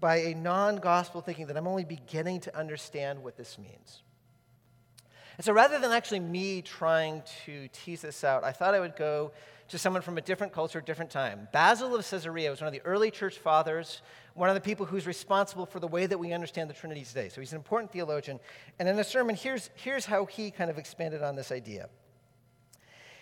by 0.00 0.16
a 0.16 0.34
non 0.34 0.76
gospel 0.76 1.20
thinking 1.20 1.46
that 1.46 1.56
I'm 1.56 1.66
only 1.66 1.84
beginning 1.84 2.40
to 2.40 2.56
understand 2.56 3.22
what 3.22 3.36
this 3.36 3.58
means. 3.58 4.02
And 5.36 5.44
so 5.44 5.52
rather 5.52 5.78
than 5.78 5.92
actually 5.92 6.20
me 6.20 6.62
trying 6.62 7.22
to 7.44 7.68
tease 7.68 8.02
this 8.02 8.24
out, 8.24 8.42
I 8.44 8.52
thought 8.52 8.74
I 8.74 8.80
would 8.80 8.96
go 8.96 9.32
to 9.68 9.78
someone 9.78 10.02
from 10.02 10.16
a 10.16 10.20
different 10.20 10.52
culture, 10.52 10.80
different 10.80 11.10
time. 11.10 11.48
Basil 11.52 11.94
of 11.94 12.08
Caesarea 12.08 12.50
was 12.50 12.60
one 12.60 12.68
of 12.68 12.72
the 12.72 12.82
early 12.84 13.10
church 13.10 13.38
fathers, 13.38 14.00
one 14.36 14.50
of 14.50 14.54
the 14.54 14.60
people 14.60 14.84
who's 14.84 15.06
responsible 15.06 15.64
for 15.64 15.80
the 15.80 15.88
way 15.88 16.04
that 16.04 16.18
we 16.18 16.34
understand 16.34 16.68
the 16.68 16.74
Trinity 16.74 17.04
today. 17.04 17.30
So 17.30 17.40
he's 17.40 17.52
an 17.52 17.56
important 17.56 17.90
theologian. 17.90 18.38
And 18.78 18.86
in 18.86 18.98
a 18.98 19.04
sermon, 19.04 19.34
here's, 19.34 19.70
here's 19.76 20.04
how 20.04 20.26
he 20.26 20.50
kind 20.50 20.70
of 20.70 20.76
expanded 20.76 21.22
on 21.22 21.36
this 21.36 21.50
idea. 21.50 21.88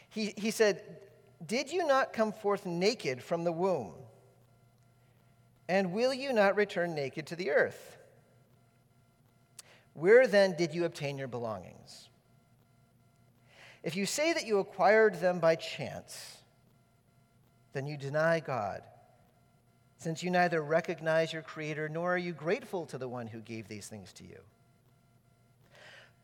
He, 0.09 0.35
he 0.37 0.51
said, 0.51 0.83
Did 1.47 1.73
you 1.73 1.87
not 1.87 2.13
come 2.13 2.33
forth 2.33 2.67
naked 2.67 3.23
from 3.23 3.45
the 3.45 3.53
womb? 3.53 3.93
And 5.69 5.93
will 5.93 6.13
you 6.13 6.33
not 6.33 6.57
return 6.57 6.97
naked 6.97 7.27
to 7.29 7.37
the 7.37 7.53
earth? 7.53 7.97
Where 9.95 10.27
then 10.27 10.57
did 10.57 10.75
you 10.75 10.85
obtain 10.85 11.17
your 11.17 11.29
belongings? 11.29 12.09
If 13.85 13.95
you 13.95 14.05
say 14.05 14.33
that 14.33 14.47
you 14.47 14.59
acquired 14.59 15.21
them 15.21 15.39
by 15.39 15.55
chance, 15.55 16.39
then 17.73 17.87
you 17.87 17.97
deny 17.97 18.41
God, 18.41 18.83
since 20.05 20.23
you 20.23 20.31
neither 20.31 20.63
recognize 20.63 21.33
your 21.33 21.41
Creator 21.41 21.89
nor 21.89 22.13
are 22.13 22.19
you 22.19 22.35
grateful 22.35 22.85
to 22.85 22.99
the 22.99 23.09
one 23.09 23.27
who 23.27 23.41
gave 23.41 23.69
these 23.69 23.89
things 23.89 24.13
to 24.13 24.23
you. 24.23 24.39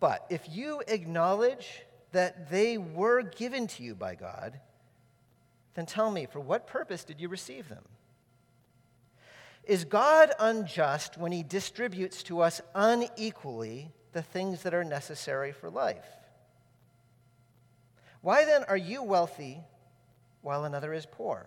But 0.00 0.26
if 0.28 0.42
you 0.50 0.82
acknowledge 0.86 1.82
that 2.12 2.50
they 2.50 2.76
were 2.76 3.22
given 3.22 3.66
to 3.68 3.82
you 3.82 3.94
by 3.94 4.16
God, 4.16 4.60
then 5.72 5.86
tell 5.86 6.10
me, 6.10 6.26
for 6.26 6.40
what 6.40 6.66
purpose 6.66 7.04
did 7.04 7.22
you 7.22 7.30
receive 7.30 7.70
them? 7.70 7.84
Is 9.64 9.86
God 9.86 10.30
unjust 10.38 11.16
when 11.16 11.32
he 11.32 11.42
distributes 11.42 12.22
to 12.24 12.42
us 12.42 12.60
unequally 12.74 13.92
the 14.12 14.22
things 14.22 14.62
that 14.64 14.74
are 14.74 14.84
necessary 14.84 15.52
for 15.52 15.70
life? 15.70 16.04
Why 18.20 18.44
then 18.44 18.64
are 18.64 18.76
you 18.76 19.02
wealthy 19.02 19.62
while 20.42 20.66
another 20.66 20.92
is 20.92 21.06
poor? 21.10 21.46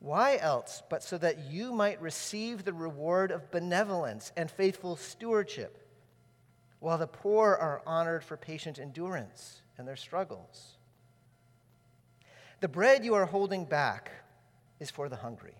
Why 0.00 0.36
else 0.36 0.82
but 0.88 1.02
so 1.02 1.18
that 1.18 1.50
you 1.50 1.72
might 1.72 2.00
receive 2.00 2.64
the 2.64 2.72
reward 2.72 3.30
of 3.30 3.50
benevolence 3.50 4.32
and 4.36 4.50
faithful 4.50 4.96
stewardship, 4.96 5.86
while 6.78 6.98
the 6.98 7.06
poor 7.06 7.54
are 7.54 7.82
honored 7.84 8.22
for 8.22 8.36
patient 8.36 8.78
endurance 8.78 9.62
in 9.78 9.86
their 9.86 9.96
struggles? 9.96 10.76
The 12.60 12.68
bread 12.68 13.04
you 13.04 13.14
are 13.14 13.26
holding 13.26 13.64
back 13.64 14.10
is 14.80 14.90
for 14.90 15.08
the 15.08 15.16
hungry. 15.16 15.54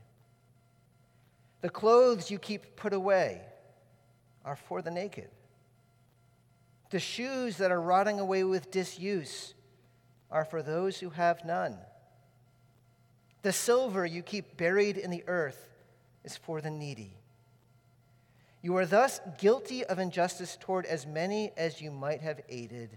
The 1.61 1.71
clothes 1.71 2.31
you 2.31 2.39
keep 2.39 2.77
put 2.77 2.93
away 2.93 3.43
are 4.45 4.57
for 4.57 4.83
the 4.83 4.91
naked. 4.91 5.29
The 6.91 7.01
shoes 7.01 7.57
that 7.59 7.73
are 7.73 7.81
rotting 7.81 8.21
away 8.21 8.45
with 8.45 8.71
disuse 8.71 9.55
are 10.31 10.45
for 10.45 10.63
those 10.63 10.99
who 10.99 11.11
have 11.11 11.45
none. 11.45 11.77
The 13.43 13.53
silver 13.53 14.05
you 14.05 14.23
keep 14.23 14.57
buried 14.57 14.97
in 14.97 15.11
the 15.11 15.25
earth 15.27 15.69
is 16.25 16.37
for 16.37 16.61
the 16.61 16.71
needy. 16.71 17.15
You 18.63 18.77
are 18.77 18.87
thus 18.87 19.21
guilty 19.39 19.85
of 19.85 19.99
injustice 19.99 20.59
toward 20.61 20.85
as 20.87 21.07
many 21.07 21.53
as 21.57 21.81
you 21.81 21.91
might 21.91 22.21
have 22.21 22.41
aided 22.49 22.91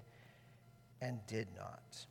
and 1.00 1.20
did 1.28 1.48
not. 1.56 2.06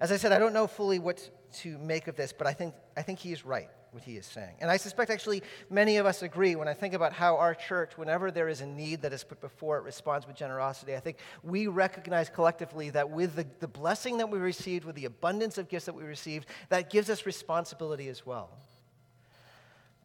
As 0.00 0.12
I 0.12 0.16
said, 0.16 0.32
I 0.32 0.38
don't 0.38 0.52
know 0.52 0.66
fully 0.66 0.98
what 0.98 1.30
to 1.60 1.78
make 1.78 2.08
of 2.08 2.16
this, 2.16 2.32
but 2.32 2.46
I 2.46 2.52
think, 2.52 2.74
I 2.96 3.02
think 3.02 3.18
he 3.18 3.32
is 3.32 3.44
right 3.44 3.70
what 3.94 4.02
he 4.02 4.16
is 4.16 4.26
saying. 4.26 4.56
And 4.60 4.70
I 4.70 4.76
suspect 4.76 5.10
actually 5.10 5.42
many 5.70 5.96
of 5.96 6.04
us 6.04 6.22
agree 6.22 6.56
when 6.56 6.68
I 6.68 6.74
think 6.74 6.92
about 6.92 7.12
how 7.12 7.36
our 7.36 7.54
church, 7.54 7.96
whenever 7.96 8.30
there 8.30 8.48
is 8.48 8.60
a 8.60 8.66
need 8.66 9.02
that 9.02 9.12
is 9.12 9.24
put 9.24 9.40
before 9.40 9.78
it, 9.78 9.84
responds 9.84 10.26
with 10.26 10.36
generosity. 10.36 10.94
I 10.94 11.00
think 11.00 11.18
we 11.42 11.68
recognize 11.68 12.28
collectively 12.28 12.90
that 12.90 13.08
with 13.08 13.36
the, 13.36 13.46
the 13.60 13.68
blessing 13.68 14.18
that 14.18 14.28
we 14.28 14.38
received, 14.38 14.84
with 14.84 14.96
the 14.96 15.04
abundance 15.04 15.56
of 15.56 15.68
gifts 15.68 15.86
that 15.86 15.94
we 15.94 16.02
received, 16.02 16.46
that 16.68 16.90
gives 16.90 17.08
us 17.08 17.24
responsibility 17.24 18.08
as 18.08 18.26
well. 18.26 18.50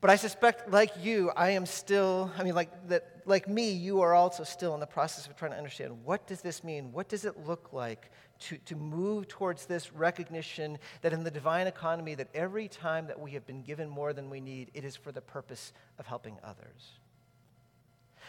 But 0.02 0.10
I 0.10 0.15
suspect, 0.15 0.71
like 0.71 0.91
you, 1.02 1.30
I 1.36 1.49
am 1.52 1.65
still, 1.65 2.32
I 2.38 2.43
mean, 2.43 2.56
like, 2.56 2.88
that, 2.88 3.18
like 3.29 3.47
me, 3.47 3.71
you 3.71 4.01
are 4.01 4.13
also 4.13 4.43
still 4.43 4.73
in 4.73 4.79
the 4.79 4.87
process 4.87 5.27
of 5.27 5.35
trying 5.35 5.51
to 5.51 5.57
understand 5.57 6.03
what 6.03 6.25
does 6.27 6.41
this 6.41 6.63
mean? 6.63 6.91
What 6.91 7.07
does 7.07 7.25
it 7.25 7.45
look 7.45 7.71
like 7.71 8.11
to, 8.39 8.57
to 8.65 8.75
move 8.75 9.27
towards 9.27 9.65
this 9.65 9.93
recognition 9.93 10.79
that 11.01 11.13
in 11.13 11.23
the 11.23 11.31
divine 11.31 11.67
economy, 11.67 12.15
that 12.15 12.29
every 12.33 12.67
time 12.67 13.07
that 13.07 13.19
we 13.19 13.31
have 13.31 13.45
been 13.45 13.61
given 13.61 13.87
more 13.87 14.13
than 14.13 14.29
we 14.29 14.41
need, 14.41 14.71
it 14.73 14.83
is 14.83 14.95
for 14.95 15.11
the 15.11 15.21
purpose 15.21 15.73
of 15.99 16.07
helping 16.07 16.37
others. 16.43 16.99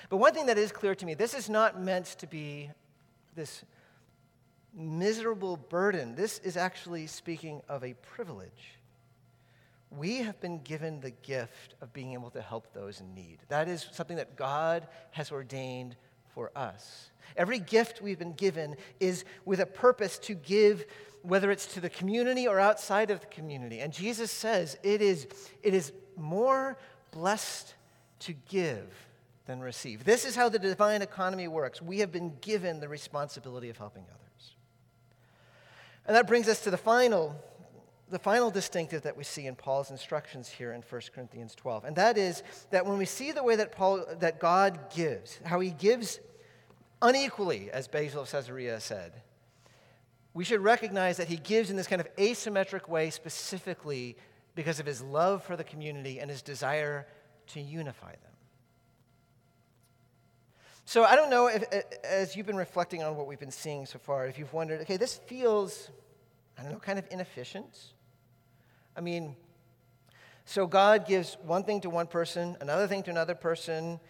But 0.08 0.18
one 0.18 0.34
thing 0.34 0.46
that 0.46 0.58
is 0.58 0.70
clear 0.70 0.94
to 0.94 1.06
me 1.06 1.14
this 1.14 1.34
is 1.34 1.48
not 1.48 1.80
meant 1.80 2.06
to 2.18 2.26
be 2.26 2.70
this 3.34 3.64
miserable 4.74 5.56
burden. 5.56 6.14
This 6.14 6.38
is 6.40 6.56
actually 6.56 7.06
speaking 7.06 7.62
of 7.68 7.82
a 7.84 7.94
privilege 7.94 8.79
we 9.90 10.18
have 10.18 10.40
been 10.40 10.60
given 10.62 11.00
the 11.00 11.10
gift 11.10 11.74
of 11.80 11.92
being 11.92 12.12
able 12.12 12.30
to 12.30 12.40
help 12.40 12.72
those 12.72 13.00
in 13.00 13.14
need. 13.14 13.38
That 13.48 13.68
is 13.68 13.88
something 13.92 14.16
that 14.16 14.36
God 14.36 14.86
has 15.10 15.32
ordained 15.32 15.96
for 16.34 16.52
us. 16.54 17.10
Every 17.36 17.58
gift 17.58 18.00
we've 18.00 18.18
been 18.18 18.34
given 18.34 18.76
is 19.00 19.24
with 19.44 19.60
a 19.60 19.66
purpose 19.66 20.18
to 20.20 20.34
give, 20.34 20.86
whether 21.22 21.50
it's 21.50 21.66
to 21.74 21.80
the 21.80 21.90
community 21.90 22.46
or 22.46 22.60
outside 22.60 23.10
of 23.10 23.20
the 23.20 23.26
community. 23.26 23.80
And 23.80 23.92
Jesus 23.92 24.30
says 24.30 24.78
it 24.82 25.02
is, 25.02 25.26
it 25.62 25.74
is 25.74 25.92
more 26.16 26.78
blessed 27.10 27.74
to 28.20 28.32
give 28.48 28.86
than 29.46 29.60
receive. 29.60 30.04
This 30.04 30.24
is 30.24 30.36
how 30.36 30.48
the 30.48 30.58
divine 30.58 31.02
economy 31.02 31.48
works. 31.48 31.82
We 31.82 31.98
have 31.98 32.12
been 32.12 32.36
given 32.40 32.78
the 32.78 32.88
responsibility 32.88 33.70
of 33.70 33.76
helping 33.76 34.04
others. 34.04 34.54
And 36.06 36.16
that 36.16 36.28
brings 36.28 36.48
us 36.48 36.60
to 36.62 36.70
the 36.70 36.76
final 36.76 37.36
the 38.10 38.18
final 38.18 38.50
distinctive 38.50 39.02
that 39.02 39.16
we 39.16 39.24
see 39.24 39.46
in 39.46 39.54
Paul's 39.54 39.90
instructions 39.90 40.48
here 40.48 40.72
in 40.72 40.82
1 40.82 41.00
Corinthians 41.14 41.54
12. 41.54 41.84
And 41.84 41.96
that 41.96 42.18
is 42.18 42.42
that 42.70 42.84
when 42.84 42.98
we 42.98 43.04
see 43.04 43.32
the 43.32 43.42
way 43.42 43.56
that 43.56 43.72
Paul 43.72 44.04
that 44.18 44.40
God 44.40 44.90
gives, 44.94 45.38
how 45.44 45.60
he 45.60 45.70
gives 45.70 46.20
unequally, 47.00 47.70
as 47.70 47.88
Basil 47.88 48.22
of 48.22 48.30
Caesarea 48.30 48.80
said, 48.80 49.12
we 50.34 50.44
should 50.44 50.60
recognize 50.60 51.16
that 51.16 51.28
he 51.28 51.36
gives 51.36 51.70
in 51.70 51.76
this 51.76 51.86
kind 51.86 52.00
of 52.00 52.14
asymmetric 52.16 52.88
way 52.88 53.10
specifically 53.10 54.16
because 54.54 54.80
of 54.80 54.86
his 54.86 55.00
love 55.00 55.42
for 55.42 55.56
the 55.56 55.64
community 55.64 56.20
and 56.20 56.30
his 56.30 56.42
desire 56.42 57.06
to 57.48 57.60
unify 57.60 58.10
them. 58.10 58.30
So 60.84 61.04
I 61.04 61.14
don't 61.14 61.30
know 61.30 61.46
if, 61.46 61.64
as 62.04 62.34
you've 62.34 62.46
been 62.46 62.56
reflecting 62.56 63.02
on 63.02 63.16
what 63.16 63.26
we've 63.26 63.38
been 63.38 63.50
seeing 63.50 63.86
so 63.86 63.98
far, 63.98 64.26
if 64.26 64.38
you've 64.38 64.52
wondered, 64.52 64.80
okay, 64.80 64.96
this 64.96 65.14
feels, 65.14 65.90
I 66.58 66.62
don't 66.62 66.72
know, 66.72 66.78
kind 66.78 66.98
of 66.98 67.06
inefficient. 67.10 67.78
I 68.96 69.00
mean, 69.00 69.36
so 70.44 70.66
God 70.66 71.06
gives 71.06 71.36
one 71.44 71.62
thing 71.64 71.80
to 71.82 71.90
one 71.90 72.06
person, 72.06 72.56
another 72.60 72.86
thing 72.86 73.02
to 73.04 73.10
another 73.10 73.34
person. 73.34 74.00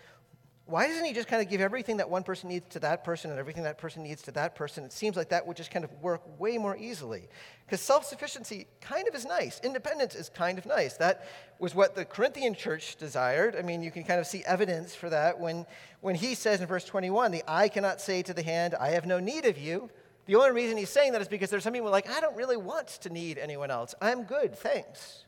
Why 0.64 0.86
doesn't 0.86 1.04
He 1.04 1.12
just 1.12 1.28
kind 1.28 1.42
of 1.42 1.50
give 1.50 1.60
everything 1.60 1.98
that 1.98 2.08
one 2.08 2.22
person 2.22 2.48
needs 2.48 2.66
to 2.70 2.78
that 2.80 3.04
person 3.04 3.30
and 3.30 3.38
everything 3.38 3.64
that 3.64 3.76
person 3.76 4.02
needs 4.02 4.22
to 4.22 4.30
that 4.32 4.54
person? 4.54 4.84
It 4.84 4.92
seems 4.92 5.16
like 5.16 5.28
that 5.30 5.46
would 5.46 5.56
just 5.56 5.70
kind 5.70 5.84
of 5.84 5.92
work 6.00 6.22
way 6.40 6.56
more 6.56 6.76
easily. 6.76 7.28
Because 7.66 7.80
self 7.80 8.06
sufficiency 8.06 8.68
kind 8.80 9.06
of 9.06 9.14
is 9.14 9.26
nice, 9.26 9.60
independence 9.62 10.14
is 10.14 10.28
kind 10.28 10.58
of 10.58 10.64
nice. 10.64 10.96
That 10.96 11.26
was 11.58 11.74
what 11.74 11.94
the 11.94 12.04
Corinthian 12.04 12.54
church 12.54 12.96
desired. 12.96 13.54
I 13.56 13.62
mean, 13.62 13.82
you 13.82 13.90
can 13.90 14.04
kind 14.04 14.20
of 14.20 14.26
see 14.26 14.42
evidence 14.46 14.94
for 14.94 15.10
that 15.10 15.38
when, 15.38 15.66
when 16.00 16.14
he 16.14 16.34
says 16.34 16.60
in 16.60 16.66
verse 16.66 16.84
21 16.84 17.32
the 17.32 17.42
eye 17.46 17.68
cannot 17.68 18.00
say 18.00 18.22
to 18.22 18.32
the 18.32 18.42
hand, 18.42 18.74
I 18.76 18.90
have 18.90 19.04
no 19.04 19.18
need 19.18 19.44
of 19.44 19.58
you. 19.58 19.90
The 20.26 20.36
only 20.36 20.50
reason 20.52 20.76
he's 20.76 20.90
saying 20.90 21.12
that 21.12 21.20
is 21.20 21.28
because 21.28 21.50
there's 21.50 21.64
some 21.64 21.72
people 21.72 21.90
like, 21.90 22.08
I 22.08 22.20
don't 22.20 22.36
really 22.36 22.56
want 22.56 22.88
to 22.88 23.10
need 23.10 23.38
anyone 23.38 23.70
else. 23.70 23.94
I'm 24.00 24.24
good, 24.24 24.54
thanks. 24.54 25.24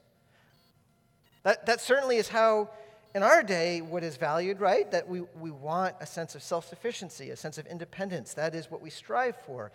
That, 1.42 1.66
that 1.66 1.80
certainly 1.80 2.16
is 2.16 2.28
how, 2.28 2.70
in 3.14 3.22
our 3.22 3.42
day, 3.42 3.80
what 3.80 4.04
is 4.04 4.16
valued, 4.16 4.60
right? 4.60 4.90
That 4.90 5.08
we, 5.08 5.22
we 5.40 5.50
want 5.50 5.96
a 6.00 6.06
sense 6.06 6.34
of 6.34 6.42
self 6.42 6.68
sufficiency, 6.68 7.30
a 7.30 7.36
sense 7.36 7.58
of 7.58 7.66
independence. 7.66 8.34
That 8.34 8.54
is 8.54 8.70
what 8.70 8.80
we 8.80 8.90
strive 8.90 9.36
for. 9.36 9.72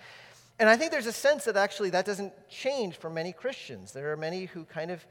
And 0.59 0.69
I 0.69 0.75
think 0.75 0.91
there's 0.91 1.07
a 1.07 1.13
sense 1.13 1.45
that 1.45 1.55
actually 1.55 1.91
that 1.91 2.05
doesn't 2.05 2.33
change 2.49 2.95
for 2.95 3.09
many 3.09 3.31
Christians. 3.31 3.91
There 3.91 4.11
are 4.11 4.17
many 4.17 4.45
who 4.45 4.63
kind 4.63 4.91
of 4.91 5.05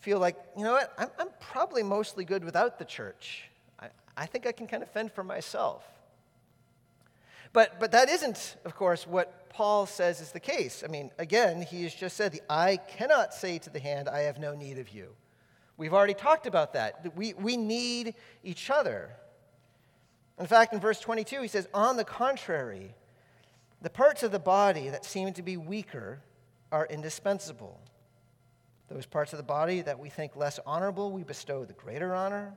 feel 0.00 0.18
like, 0.18 0.36
you 0.56 0.62
know 0.62 0.72
what, 0.72 0.92
I'm, 0.98 1.08
I'm 1.18 1.28
probably 1.40 1.82
mostly 1.82 2.24
good 2.24 2.44
without 2.44 2.78
the 2.78 2.84
church. 2.84 3.48
I, 3.80 3.88
I 4.16 4.26
think 4.26 4.46
I 4.46 4.52
can 4.52 4.66
kind 4.66 4.82
of 4.82 4.90
fend 4.90 5.12
for 5.12 5.24
myself. 5.24 5.84
But, 7.56 7.80
but 7.80 7.92
that 7.92 8.10
isn't, 8.10 8.58
of 8.66 8.76
course, 8.76 9.06
what 9.06 9.48
Paul 9.48 9.86
says 9.86 10.20
is 10.20 10.30
the 10.30 10.38
case. 10.38 10.84
I 10.84 10.88
mean, 10.88 11.10
again, 11.16 11.62
he 11.62 11.84
has 11.84 11.94
just 11.94 12.14
said, 12.14 12.32
The 12.32 12.42
eye 12.50 12.78
cannot 12.86 13.32
say 13.32 13.56
to 13.60 13.70
the 13.70 13.80
hand, 13.80 14.10
I 14.10 14.18
have 14.24 14.38
no 14.38 14.54
need 14.54 14.76
of 14.76 14.90
you. 14.90 15.14
We've 15.78 15.94
already 15.94 16.12
talked 16.12 16.46
about 16.46 16.74
that. 16.74 17.16
We, 17.16 17.32
we 17.32 17.56
need 17.56 18.14
each 18.44 18.68
other. 18.68 19.08
In 20.38 20.46
fact, 20.46 20.74
in 20.74 20.80
verse 20.80 21.00
22, 21.00 21.40
he 21.40 21.48
says, 21.48 21.66
On 21.72 21.96
the 21.96 22.04
contrary, 22.04 22.94
the 23.80 23.88
parts 23.88 24.22
of 24.22 24.32
the 24.32 24.38
body 24.38 24.90
that 24.90 25.06
seem 25.06 25.32
to 25.32 25.42
be 25.42 25.56
weaker 25.56 26.20
are 26.70 26.84
indispensable. 26.84 27.80
Those 28.88 29.06
parts 29.06 29.32
of 29.32 29.38
the 29.38 29.44
body 29.44 29.80
that 29.80 29.98
we 29.98 30.10
think 30.10 30.36
less 30.36 30.60
honorable, 30.66 31.10
we 31.10 31.24
bestow 31.24 31.64
the 31.64 31.72
greater 31.72 32.14
honor. 32.14 32.52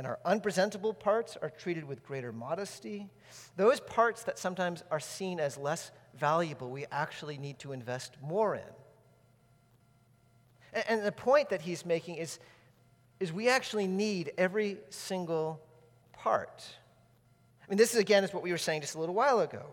And 0.00 0.06
our 0.06 0.18
unpresentable 0.24 0.94
parts 0.94 1.36
are 1.42 1.50
treated 1.50 1.84
with 1.84 2.02
greater 2.02 2.32
modesty. 2.32 3.10
Those 3.58 3.80
parts 3.80 4.22
that 4.22 4.38
sometimes 4.38 4.82
are 4.90 4.98
seen 4.98 5.38
as 5.38 5.58
less 5.58 5.90
valuable, 6.18 6.70
we 6.70 6.86
actually 6.90 7.36
need 7.36 7.58
to 7.58 7.72
invest 7.72 8.16
more 8.22 8.54
in. 8.54 8.62
And 10.88 11.04
the 11.04 11.12
point 11.12 11.50
that 11.50 11.60
he's 11.60 11.84
making 11.84 12.16
is, 12.16 12.38
is 13.18 13.30
we 13.30 13.50
actually 13.50 13.86
need 13.86 14.32
every 14.38 14.78
single 14.88 15.60
part. 16.14 16.64
I 17.62 17.68
mean, 17.68 17.76
this 17.76 17.92
is 17.92 18.00
again 18.00 18.24
is 18.24 18.32
what 18.32 18.42
we 18.42 18.52
were 18.52 18.56
saying 18.56 18.80
just 18.80 18.94
a 18.94 19.00
little 19.00 19.14
while 19.14 19.40
ago. 19.40 19.66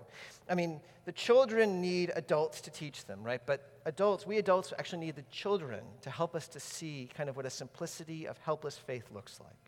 I 0.49 0.55
mean, 0.55 0.81
the 1.05 1.13
children 1.13 1.79
need 1.79 2.11
adults 2.17 2.59
to 2.59 2.69
teach 2.69 3.05
them, 3.05 3.23
right? 3.23 3.39
But 3.45 3.79
adults, 3.85 4.27
we 4.27 4.39
adults 4.39 4.73
actually 4.77 5.05
need 5.05 5.15
the 5.15 5.25
children 5.31 5.85
to 6.01 6.09
help 6.09 6.35
us 6.35 6.49
to 6.49 6.59
see 6.59 7.09
kind 7.15 7.29
of 7.29 7.37
what 7.37 7.45
a 7.45 7.49
simplicity 7.49 8.27
of 8.27 8.37
helpless 8.39 8.77
faith 8.77 9.05
looks 9.13 9.39
like. 9.39 9.66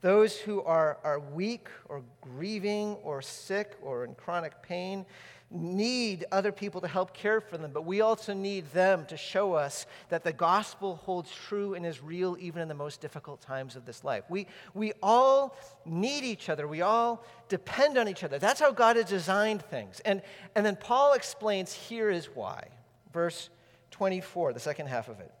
Those 0.00 0.38
who 0.38 0.62
are, 0.62 0.98
are 1.02 1.18
weak 1.18 1.68
or 1.86 2.02
grieving 2.20 2.94
or 3.02 3.20
sick 3.20 3.76
or 3.82 4.04
in 4.04 4.14
chronic 4.14 4.62
pain, 4.62 5.04
need 5.50 6.26
other 6.30 6.52
people 6.52 6.80
to 6.80 6.88
help 6.88 7.14
care 7.14 7.40
for 7.40 7.56
them, 7.56 7.70
but 7.72 7.86
we 7.86 8.00
also 8.00 8.34
need 8.34 8.70
them 8.72 9.06
to 9.06 9.16
show 9.16 9.54
us 9.54 9.86
that 10.10 10.22
the 10.22 10.32
gospel 10.32 10.96
holds 10.96 11.34
true 11.34 11.74
and 11.74 11.86
is 11.86 12.02
real 12.02 12.36
even 12.38 12.60
in 12.60 12.68
the 12.68 12.74
most 12.74 13.00
difficult 13.00 13.40
times 13.40 13.74
of 13.74 13.86
this 13.86 14.04
life. 14.04 14.24
We, 14.28 14.46
we 14.74 14.92
all 15.02 15.56
need 15.86 16.24
each 16.24 16.48
other, 16.48 16.68
we 16.68 16.82
all 16.82 17.24
depend 17.48 17.96
on 17.96 18.08
each 18.08 18.24
other. 18.24 18.38
That's 18.38 18.60
how 18.60 18.72
God 18.72 18.96
has 18.96 19.06
designed 19.06 19.62
things. 19.62 20.00
And, 20.00 20.22
and 20.54 20.66
then 20.66 20.76
Paul 20.76 21.14
explains 21.14 21.72
here 21.72 22.10
is 22.10 22.26
why. 22.34 22.68
Verse 23.12 23.48
24, 23.90 24.52
the 24.52 24.60
second 24.60 24.86
half 24.88 25.08
of 25.08 25.20
it. 25.20 25.32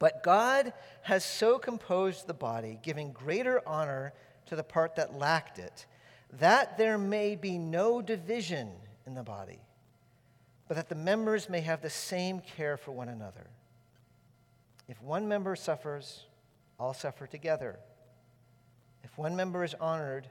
But 0.00 0.24
God 0.24 0.72
has 1.02 1.24
so 1.24 1.58
composed 1.58 2.26
the 2.26 2.34
body, 2.34 2.80
giving 2.82 3.12
greater 3.12 3.62
honor 3.68 4.12
to 4.46 4.56
the 4.56 4.64
part 4.64 4.96
that 4.96 5.14
lacked 5.14 5.60
it, 5.60 5.86
that 6.32 6.78
there 6.78 6.98
may 6.98 7.36
be 7.36 7.58
no 7.58 8.02
division 8.02 8.70
in 9.06 9.14
the 9.14 9.22
body, 9.22 9.60
but 10.66 10.76
that 10.76 10.88
the 10.88 10.94
members 10.94 11.48
may 11.48 11.60
have 11.60 11.82
the 11.82 11.90
same 11.90 12.40
care 12.40 12.78
for 12.78 12.92
one 12.92 13.10
another. 13.10 13.46
If 14.88 15.00
one 15.02 15.28
member 15.28 15.54
suffers, 15.54 16.24
all 16.78 16.94
suffer 16.94 17.26
together. 17.26 17.78
If 19.04 19.18
one 19.18 19.36
member 19.36 19.62
is 19.64 19.74
honored, 19.74 20.28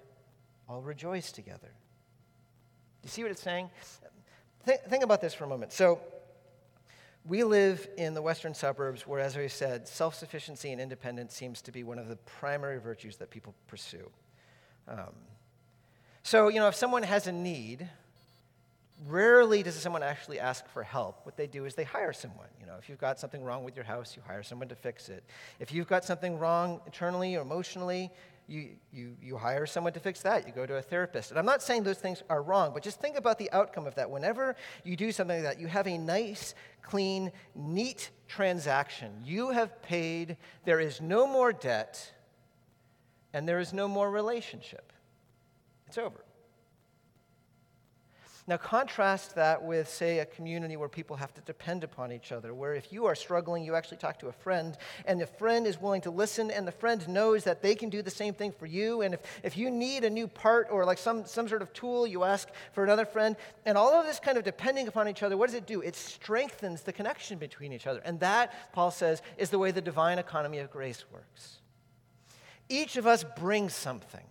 all 0.67 0.81
rejoice 0.81 1.31
together. 1.31 1.69
Do 3.01 3.05
you 3.05 3.09
see 3.09 3.21
what 3.21 3.31
it's 3.31 3.43
saying? 3.43 3.69
Think, 4.63 4.81
think 4.81 5.03
about 5.03 5.21
this 5.21 5.33
for 5.33 5.43
a 5.43 5.47
moment. 5.47 5.71
So, 5.73 6.01
we 7.29 7.43
live 7.43 7.87
in 7.95 8.15
the 8.15 8.23
western 8.23 8.55
suburbs 8.55 9.05
where, 9.05 9.19
as 9.19 9.37
I 9.37 9.45
said, 9.47 9.87
self 9.87 10.15
sufficiency 10.15 10.71
and 10.71 10.81
independence 10.81 11.35
seems 11.35 11.61
to 11.61 11.71
be 11.71 11.83
one 11.83 11.99
of 11.99 12.09
the 12.09 12.15
primary 12.15 12.79
virtues 12.79 13.17
that 13.17 13.29
people 13.29 13.53
pursue. 13.67 14.09
Um, 14.87 15.13
so, 16.23 16.47
you 16.47 16.59
know, 16.59 16.67
if 16.67 16.75
someone 16.75 17.03
has 17.03 17.27
a 17.27 17.31
need, 17.31 17.87
rarely 19.07 19.61
does 19.61 19.75
someone 19.75 20.01
actually 20.01 20.39
ask 20.39 20.67
for 20.69 20.81
help. 20.81 21.23
What 21.23 21.37
they 21.37 21.45
do 21.45 21.65
is 21.65 21.75
they 21.75 21.83
hire 21.83 22.13
someone. 22.13 22.47
You 22.59 22.65
know, 22.65 22.75
if 22.79 22.89
you've 22.89 22.99
got 22.99 23.19
something 23.19 23.43
wrong 23.43 23.63
with 23.63 23.75
your 23.75 23.85
house, 23.85 24.15
you 24.15 24.23
hire 24.25 24.41
someone 24.41 24.67
to 24.69 24.75
fix 24.75 25.07
it. 25.07 25.23
If 25.59 25.71
you've 25.71 25.87
got 25.87 26.03
something 26.03 26.39
wrong 26.39 26.81
internally 26.87 27.35
or 27.35 27.41
emotionally, 27.41 28.09
you, 28.49 28.69
you, 28.91 29.15
you 29.21 29.37
hire 29.37 29.65
someone 29.65 29.93
to 29.93 29.99
fix 29.99 30.21
that. 30.23 30.47
You 30.47 30.53
go 30.53 30.65
to 30.65 30.77
a 30.77 30.81
therapist. 30.81 31.29
And 31.29 31.39
I'm 31.39 31.45
not 31.45 31.61
saying 31.61 31.83
those 31.83 31.99
things 31.99 32.23
are 32.29 32.41
wrong, 32.41 32.71
but 32.73 32.83
just 32.83 32.99
think 32.99 33.17
about 33.17 33.37
the 33.37 33.51
outcome 33.51 33.85
of 33.85 33.95
that. 33.95 34.09
Whenever 34.09 34.55
you 34.83 34.95
do 34.95 35.11
something 35.11 35.43
like 35.43 35.55
that, 35.55 35.61
you 35.61 35.67
have 35.67 35.87
a 35.87 35.97
nice, 35.97 36.55
clean, 36.81 37.31
neat 37.55 38.09
transaction. 38.27 39.11
You 39.23 39.51
have 39.51 39.81
paid, 39.81 40.37
there 40.65 40.79
is 40.79 40.99
no 40.99 41.27
more 41.27 41.53
debt, 41.53 42.11
and 43.33 43.47
there 43.47 43.59
is 43.59 43.71
no 43.71 43.87
more 43.87 44.09
relationship. 44.09 44.91
It's 45.87 45.97
over. 45.97 46.23
Now, 48.49 48.57
contrast 48.57 49.35
that 49.35 49.63
with, 49.63 49.87
say, 49.87 50.17
a 50.17 50.25
community 50.25 50.75
where 50.75 50.89
people 50.89 51.15
have 51.17 51.31
to 51.35 51.41
depend 51.41 51.83
upon 51.83 52.11
each 52.11 52.31
other, 52.31 52.51
where 52.51 52.73
if 52.73 52.91
you 52.91 53.05
are 53.05 53.13
struggling, 53.13 53.63
you 53.63 53.75
actually 53.75 53.97
talk 53.97 54.17
to 54.21 54.27
a 54.29 54.31
friend, 54.31 54.75
and 55.05 55.21
the 55.21 55.27
friend 55.27 55.67
is 55.67 55.79
willing 55.79 56.01
to 56.01 56.09
listen, 56.09 56.49
and 56.49 56.67
the 56.67 56.71
friend 56.71 57.07
knows 57.07 57.43
that 57.43 57.61
they 57.61 57.75
can 57.75 57.91
do 57.91 58.01
the 58.01 58.09
same 58.09 58.33
thing 58.33 58.51
for 58.51 58.65
you. 58.65 59.03
And 59.03 59.13
if, 59.13 59.19
if 59.43 59.55
you 59.55 59.69
need 59.69 60.03
a 60.03 60.09
new 60.09 60.27
part 60.27 60.67
or 60.71 60.83
like 60.83 60.97
some, 60.97 61.27
some 61.27 61.47
sort 61.47 61.61
of 61.61 61.71
tool, 61.73 62.07
you 62.07 62.23
ask 62.23 62.49
for 62.73 62.83
another 62.83 63.05
friend. 63.05 63.35
And 63.67 63.77
all 63.77 63.93
of 63.93 64.07
this 64.07 64.19
kind 64.19 64.35
of 64.35 64.43
depending 64.43 64.87
upon 64.87 65.07
each 65.07 65.21
other, 65.21 65.37
what 65.37 65.45
does 65.45 65.55
it 65.55 65.67
do? 65.67 65.81
It 65.81 65.95
strengthens 65.95 66.81
the 66.81 66.91
connection 66.91 67.37
between 67.37 67.71
each 67.71 67.85
other. 67.85 68.01
And 68.03 68.19
that, 68.21 68.73
Paul 68.73 68.89
says, 68.89 69.21
is 69.37 69.51
the 69.51 69.59
way 69.59 69.69
the 69.69 69.79
divine 69.79 70.17
economy 70.17 70.57
of 70.57 70.71
grace 70.71 71.05
works. 71.13 71.59
Each 72.67 72.97
of 72.97 73.05
us 73.05 73.23
brings 73.37 73.75
something. 73.75 74.25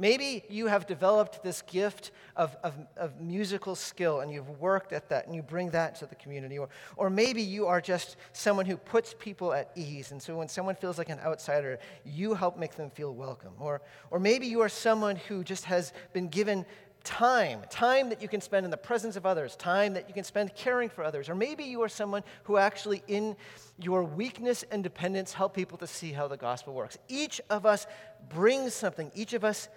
Maybe 0.00 0.44
you 0.48 0.68
have 0.68 0.86
developed 0.86 1.42
this 1.42 1.62
gift 1.62 2.12
of, 2.36 2.56
of, 2.62 2.74
of, 2.96 3.20
musical 3.20 3.74
skill 3.74 4.20
and 4.20 4.30
you've 4.32 4.48
worked 4.60 4.92
at 4.92 5.08
that 5.08 5.26
and 5.26 5.34
you 5.34 5.42
bring 5.42 5.70
that 5.70 5.96
to 5.96 6.06
the 6.06 6.14
community. 6.14 6.56
Or, 6.56 6.68
or 6.96 7.10
maybe 7.10 7.42
you 7.42 7.66
are 7.66 7.80
just 7.80 8.16
someone 8.32 8.64
who 8.64 8.76
puts 8.76 9.12
people 9.18 9.52
at 9.52 9.72
ease. 9.74 10.12
And 10.12 10.22
so 10.22 10.36
when 10.36 10.48
someone 10.48 10.76
feels 10.76 10.98
like 10.98 11.08
an 11.08 11.18
outsider, 11.18 11.80
you 12.04 12.34
help 12.34 12.56
make 12.56 12.76
them 12.76 12.90
feel 12.90 13.12
welcome. 13.12 13.54
Or, 13.58 13.82
or 14.12 14.20
maybe 14.20 14.46
you 14.46 14.60
are 14.60 14.68
someone 14.68 15.16
who 15.16 15.42
just 15.42 15.64
has 15.64 15.92
been 16.12 16.28
given 16.28 16.64
time, 17.04 17.62
time 17.70 18.08
that 18.10 18.20
you 18.20 18.28
can 18.28 18.40
spend 18.40 18.64
in 18.64 18.70
the 18.70 18.76
presence 18.76 19.16
of 19.16 19.24
others, 19.24 19.56
time 19.56 19.94
that 19.94 20.08
you 20.08 20.14
can 20.14 20.24
spend 20.24 20.54
caring 20.54 20.88
for 20.88 21.02
others. 21.02 21.28
Or 21.28 21.34
maybe 21.34 21.64
you 21.64 21.82
are 21.82 21.88
someone 21.88 22.22
who 22.44 22.56
actually, 22.56 23.02
in 23.08 23.36
your 23.80 24.04
weakness 24.04 24.64
and 24.70 24.82
dependence, 24.82 25.32
help 25.32 25.54
people 25.54 25.78
to 25.78 25.86
see 25.86 26.12
how 26.12 26.28
the 26.28 26.36
gospel 26.36 26.74
works. 26.74 26.98
Each 27.08 27.40
of 27.50 27.66
us 27.66 27.86
brings 28.28 28.74
something, 28.74 29.10
each 29.14 29.32
of 29.32 29.44
us 29.44 29.68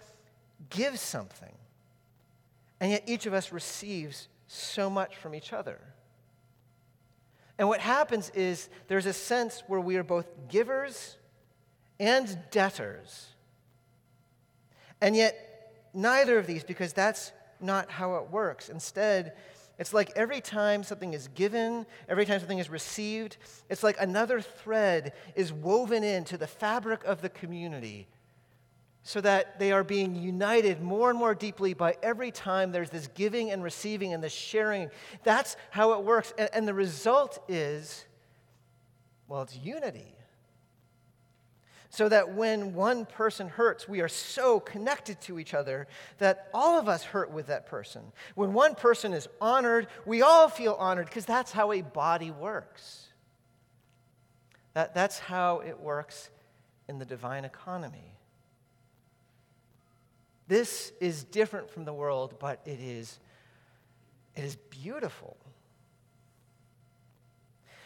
gives 0.69 1.01
something. 1.01 1.53
And 2.79 2.91
yet 2.91 3.03
each 3.05 3.25
of 3.25 3.33
us 3.33 3.51
receives 3.51 4.27
so 4.47 4.89
much 4.89 5.15
from 5.15 5.35
each 5.35 5.53
other. 5.53 5.79
And 7.57 7.67
what 7.67 7.79
happens 7.79 8.31
is 8.31 8.69
there's 8.87 9.05
a 9.05 9.13
sense 9.13 9.63
where 9.67 9.79
we 9.79 9.95
are 9.97 10.03
both 10.03 10.27
givers 10.49 11.17
and 11.99 12.39
debtors. 12.49 13.27
And 14.99 15.15
yet, 15.15 15.73
neither 15.93 16.39
of 16.39 16.47
these, 16.47 16.63
because 16.63 16.93
that's 16.93 17.31
not 17.59 17.91
how 17.91 18.15
it 18.15 18.31
works. 18.31 18.69
Instead, 18.69 19.33
it's 19.77 19.93
like 19.93 20.11
every 20.15 20.41
time 20.41 20.83
something 20.83 21.13
is 21.13 21.27
given, 21.29 21.85
every 22.09 22.25
time 22.25 22.39
something 22.39 22.59
is 22.59 22.69
received, 22.69 23.37
it's 23.69 23.83
like 23.83 23.97
another 23.99 24.41
thread 24.41 25.13
is 25.35 25.53
woven 25.53 26.03
into 26.03 26.37
the 26.37 26.47
fabric 26.47 27.03
of 27.03 27.21
the 27.21 27.29
community 27.29 28.07
so 29.03 29.19
that 29.21 29.57
they 29.57 29.71
are 29.71 29.83
being 29.83 30.15
united 30.15 30.81
more 30.81 31.09
and 31.09 31.17
more 31.17 31.33
deeply 31.33 31.73
by 31.73 31.95
every 32.03 32.31
time 32.31 32.71
there's 32.71 32.91
this 32.91 33.07
giving 33.15 33.49
and 33.51 33.63
receiving 33.63 34.13
and 34.13 34.23
this 34.23 34.33
sharing. 34.33 34.89
That's 35.23 35.57
how 35.71 35.93
it 35.93 36.03
works. 36.03 36.33
And, 36.37 36.49
and, 36.53 36.67
the 36.67 36.73
result 36.73 37.39
is, 37.47 38.05
well, 39.27 39.41
it's 39.41 39.57
unity. 39.57 40.15
So 41.89 42.07
that 42.07 42.35
when 42.35 42.73
one 42.73 43.05
person 43.05 43.49
hurts, 43.49 43.89
we 43.89 44.01
are 44.01 44.07
so 44.07 44.59
connected 44.59 45.19
to 45.21 45.39
each 45.39 45.53
other 45.53 45.87
that 46.19 46.47
all 46.53 46.79
of 46.79 46.87
us 46.87 47.03
hurt 47.03 47.31
with 47.31 47.47
that 47.47 47.65
person. 47.65 48.03
When 48.35 48.53
one 48.53 48.75
person 48.75 49.13
is 49.13 49.27
honored, 49.41 49.87
we 50.05 50.21
all 50.21 50.47
feel 50.47 50.73
honored 50.79 51.07
because 51.07 51.25
that's 51.25 51.51
how 51.51 51.71
a 51.73 51.81
body 51.81 52.31
works. 52.31 53.07
That, 54.73 54.93
that's 54.93 55.19
how 55.19 55.59
it 55.59 55.79
works 55.79 56.29
in 56.87 56.97
the 56.97 57.03
divine 57.03 57.43
economy. 57.43 58.15
This 60.51 60.91
is 60.99 61.23
different 61.23 61.69
from 61.69 61.85
the 61.85 61.93
world, 61.93 62.35
but 62.37 62.59
it 62.65 62.81
is, 62.81 63.21
it 64.35 64.43
is 64.43 64.57
beautiful. 64.57 65.37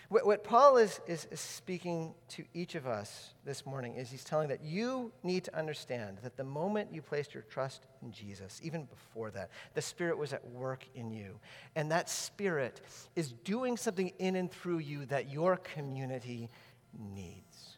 What, 0.09 0.25
what 0.25 0.43
Paul 0.43 0.77
is, 0.77 0.99
is, 1.05 1.27
is 1.29 1.39
speaking 1.39 2.15
to 2.29 2.43
each 2.55 2.73
of 2.73 2.87
us 2.87 3.35
this 3.45 3.67
morning 3.67 3.97
is 3.97 4.09
he's 4.09 4.23
telling 4.23 4.47
that 4.47 4.63
you 4.63 5.11
need 5.21 5.43
to 5.43 5.55
understand 5.55 6.17
that 6.23 6.37
the 6.37 6.43
moment 6.43 6.91
you 6.91 7.03
placed 7.03 7.35
your 7.35 7.43
trust 7.43 7.85
in 8.01 8.11
Jesus, 8.11 8.59
even 8.63 8.85
before 8.85 9.29
that, 9.29 9.51
the 9.75 9.81
Spirit 9.83 10.17
was 10.17 10.33
at 10.33 10.43
work 10.49 10.87
in 10.95 11.11
you. 11.11 11.39
And 11.75 11.91
that 11.91 12.09
Spirit 12.09 12.81
is 13.15 13.31
doing 13.31 13.77
something 13.77 14.11
in 14.17 14.35
and 14.35 14.51
through 14.51 14.79
you 14.79 15.05
that 15.05 15.29
your 15.31 15.57
community 15.57 16.49
needs. 16.97 17.77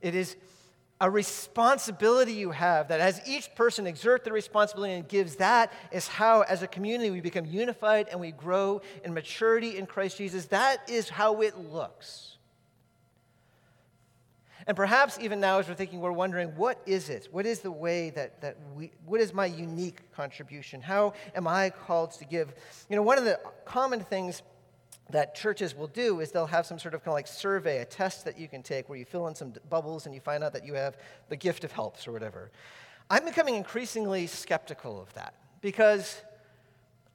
It 0.00 0.14
is 0.14 0.34
a 1.00 1.10
responsibility 1.10 2.32
you 2.32 2.50
have 2.52 2.88
that 2.88 3.00
as 3.00 3.20
each 3.26 3.54
person 3.54 3.86
exerts 3.86 4.24
the 4.24 4.32
responsibility 4.32 4.94
and 4.94 5.08
gives 5.08 5.36
that 5.36 5.72
is 5.90 6.06
how 6.06 6.42
as 6.42 6.62
a 6.62 6.68
community 6.68 7.10
we 7.10 7.20
become 7.20 7.44
unified 7.44 8.08
and 8.10 8.20
we 8.20 8.30
grow 8.30 8.80
in 9.04 9.12
maturity 9.12 9.76
in 9.76 9.86
christ 9.86 10.18
jesus. 10.18 10.46
That 10.46 10.88
is 10.88 11.08
how 11.08 11.40
it 11.42 11.58
looks. 11.58 12.36
And 14.66 14.76
perhaps 14.76 15.18
even 15.20 15.40
now 15.40 15.58
as 15.58 15.68
we're 15.68 15.74
thinking 15.74 16.00
we're 16.00 16.12
wondering 16.12 16.48
what 16.56 16.80
is 16.86 17.10
it? 17.10 17.28
What 17.30 17.44
is 17.44 17.60
the 17.60 17.72
way 17.72 18.10
that, 18.10 18.40
that 18.40 18.56
we 18.74 18.92
what 19.04 19.20
is 19.20 19.34
my 19.34 19.46
unique 19.46 20.10
contribution? 20.12 20.80
How 20.80 21.12
am 21.34 21.46
i 21.46 21.70
called 21.70 22.12
to 22.12 22.24
give? 22.24 22.54
You 22.88 22.96
know 22.96 23.02
one 23.02 23.18
of 23.18 23.24
the 23.24 23.38
common 23.64 24.00
things 24.00 24.42
that 25.10 25.34
churches 25.34 25.74
will 25.74 25.86
do 25.86 26.20
is 26.20 26.32
they'll 26.32 26.46
have 26.46 26.66
some 26.66 26.78
sort 26.78 26.94
of 26.94 27.00
kind 27.00 27.08
of 27.08 27.14
like 27.14 27.26
survey, 27.26 27.78
a 27.78 27.84
test 27.84 28.24
that 28.24 28.38
you 28.38 28.48
can 28.48 28.62
take 28.62 28.88
where 28.88 28.98
you 28.98 29.04
fill 29.04 29.28
in 29.28 29.34
some 29.34 29.52
bubbles 29.68 30.06
and 30.06 30.14
you 30.14 30.20
find 30.20 30.42
out 30.42 30.52
that 30.52 30.64
you 30.64 30.74
have 30.74 30.96
the 31.28 31.36
gift 31.36 31.64
of 31.64 31.72
helps 31.72 32.08
or 32.08 32.12
whatever. 32.12 32.50
I'm 33.10 33.24
becoming 33.24 33.54
increasingly 33.54 34.26
skeptical 34.26 35.00
of 35.00 35.12
that 35.14 35.34
because 35.60 36.22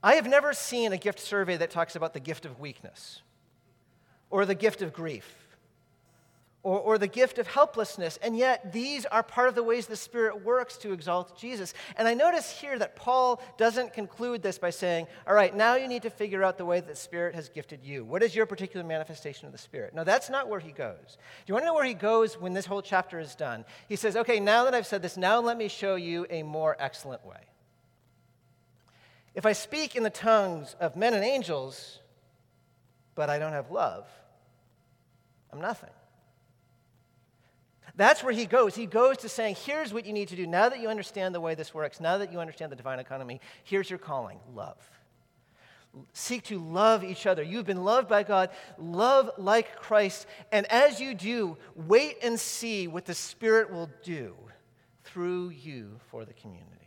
I 0.03 0.15
have 0.15 0.27
never 0.27 0.53
seen 0.53 0.93
a 0.93 0.97
gift 0.97 1.19
survey 1.19 1.57
that 1.57 1.71
talks 1.71 1.95
about 1.95 2.13
the 2.13 2.19
gift 2.19 2.45
of 2.45 2.59
weakness 2.59 3.21
or 4.29 4.45
the 4.45 4.55
gift 4.55 4.81
of 4.81 4.93
grief 4.93 5.48
or, 6.61 6.79
or 6.79 6.97
the 6.97 7.07
gift 7.07 7.39
of 7.39 7.47
helplessness. 7.47 8.17
And 8.21 8.35
yet, 8.35 8.73
these 8.73 9.05
are 9.05 9.23
part 9.23 9.47
of 9.47 9.55
the 9.55 9.63
ways 9.63 9.87
the 9.87 9.95
Spirit 9.95 10.43
works 10.43 10.77
to 10.79 10.91
exalt 10.91 11.37
Jesus. 11.37 11.73
And 11.95 12.07
I 12.07 12.13
notice 12.13 12.51
here 12.51 12.77
that 12.77 12.97
Paul 12.97 13.41
doesn't 13.57 13.93
conclude 13.93 14.41
this 14.43 14.57
by 14.57 14.69
saying, 14.69 15.07
All 15.25 15.33
right, 15.33 15.55
now 15.55 15.75
you 15.75 15.87
need 15.87 16.01
to 16.01 16.09
figure 16.09 16.43
out 16.43 16.57
the 16.57 16.65
way 16.65 16.81
that 16.81 16.89
the 16.89 16.95
Spirit 16.95 17.33
has 17.35 17.47
gifted 17.47 17.83
you. 17.83 18.03
What 18.03 18.23
is 18.23 18.35
your 18.35 18.45
particular 18.45 18.85
manifestation 18.85 19.45
of 19.45 19.53
the 19.53 19.57
Spirit? 19.57 19.95
No, 19.95 20.03
that's 20.03 20.29
not 20.29 20.49
where 20.49 20.59
he 20.59 20.71
goes. 20.71 20.97
Do 21.07 21.43
you 21.47 21.53
want 21.53 21.63
to 21.63 21.67
know 21.67 21.75
where 21.75 21.85
he 21.85 21.93
goes 21.93 22.39
when 22.39 22.53
this 22.53 22.65
whole 22.65 22.81
chapter 22.81 23.19
is 23.19 23.35
done? 23.35 23.63
He 23.87 23.95
says, 23.95 24.17
Okay, 24.17 24.39
now 24.39 24.65
that 24.65 24.73
I've 24.73 24.87
said 24.87 25.01
this, 25.01 25.15
now 25.15 25.39
let 25.39 25.57
me 25.57 25.69
show 25.69 25.95
you 25.95 26.25
a 26.29 26.43
more 26.43 26.75
excellent 26.77 27.25
way. 27.25 27.39
If 29.33 29.45
I 29.45 29.53
speak 29.53 29.95
in 29.95 30.03
the 30.03 30.09
tongues 30.09 30.75
of 30.81 30.97
men 30.97 31.13
and 31.13 31.23
angels, 31.23 31.99
but 33.15 33.29
I 33.29 33.39
don't 33.39 33.53
have 33.53 33.71
love, 33.71 34.05
I'm 35.53 35.61
nothing. 35.61 35.89
That's 37.99 38.23
where 38.23 38.31
he 38.31 38.45
goes. 38.45 38.75
He 38.75 38.85
goes 38.85 39.17
to 39.17 39.29
saying, 39.29 39.57
here's 39.65 39.93
what 39.93 40.05
you 40.05 40.13
need 40.13 40.29
to 40.29 40.37
do. 40.37 40.47
Now 40.47 40.69
that 40.69 40.79
you 40.79 40.87
understand 40.87 41.35
the 41.35 41.41
way 41.41 41.53
this 41.53 41.73
works, 41.73 41.99
now 41.99 42.17
that 42.19 42.31
you 42.31 42.39
understand 42.39 42.71
the 42.71 42.77
divine 42.77 42.97
economy, 42.97 43.41
here's 43.65 43.89
your 43.89 43.99
calling 43.99 44.39
love. 44.55 44.77
Seek 46.13 46.43
to 46.43 46.59
love 46.59 47.03
each 47.03 47.27
other. 47.27 47.43
You've 47.43 47.65
been 47.65 47.83
loved 47.83 48.07
by 48.07 48.23
God. 48.23 48.51
Love 48.77 49.31
like 49.37 49.75
Christ. 49.75 50.27
And 50.49 50.65
as 50.71 51.01
you 51.01 51.13
do, 51.13 51.57
wait 51.75 52.15
and 52.23 52.39
see 52.39 52.87
what 52.87 53.03
the 53.03 53.13
Spirit 53.13 53.69
will 53.69 53.89
do 54.01 54.33
through 55.03 55.49
you 55.49 55.99
for 56.09 56.23
the 56.23 56.31
community. 56.31 56.78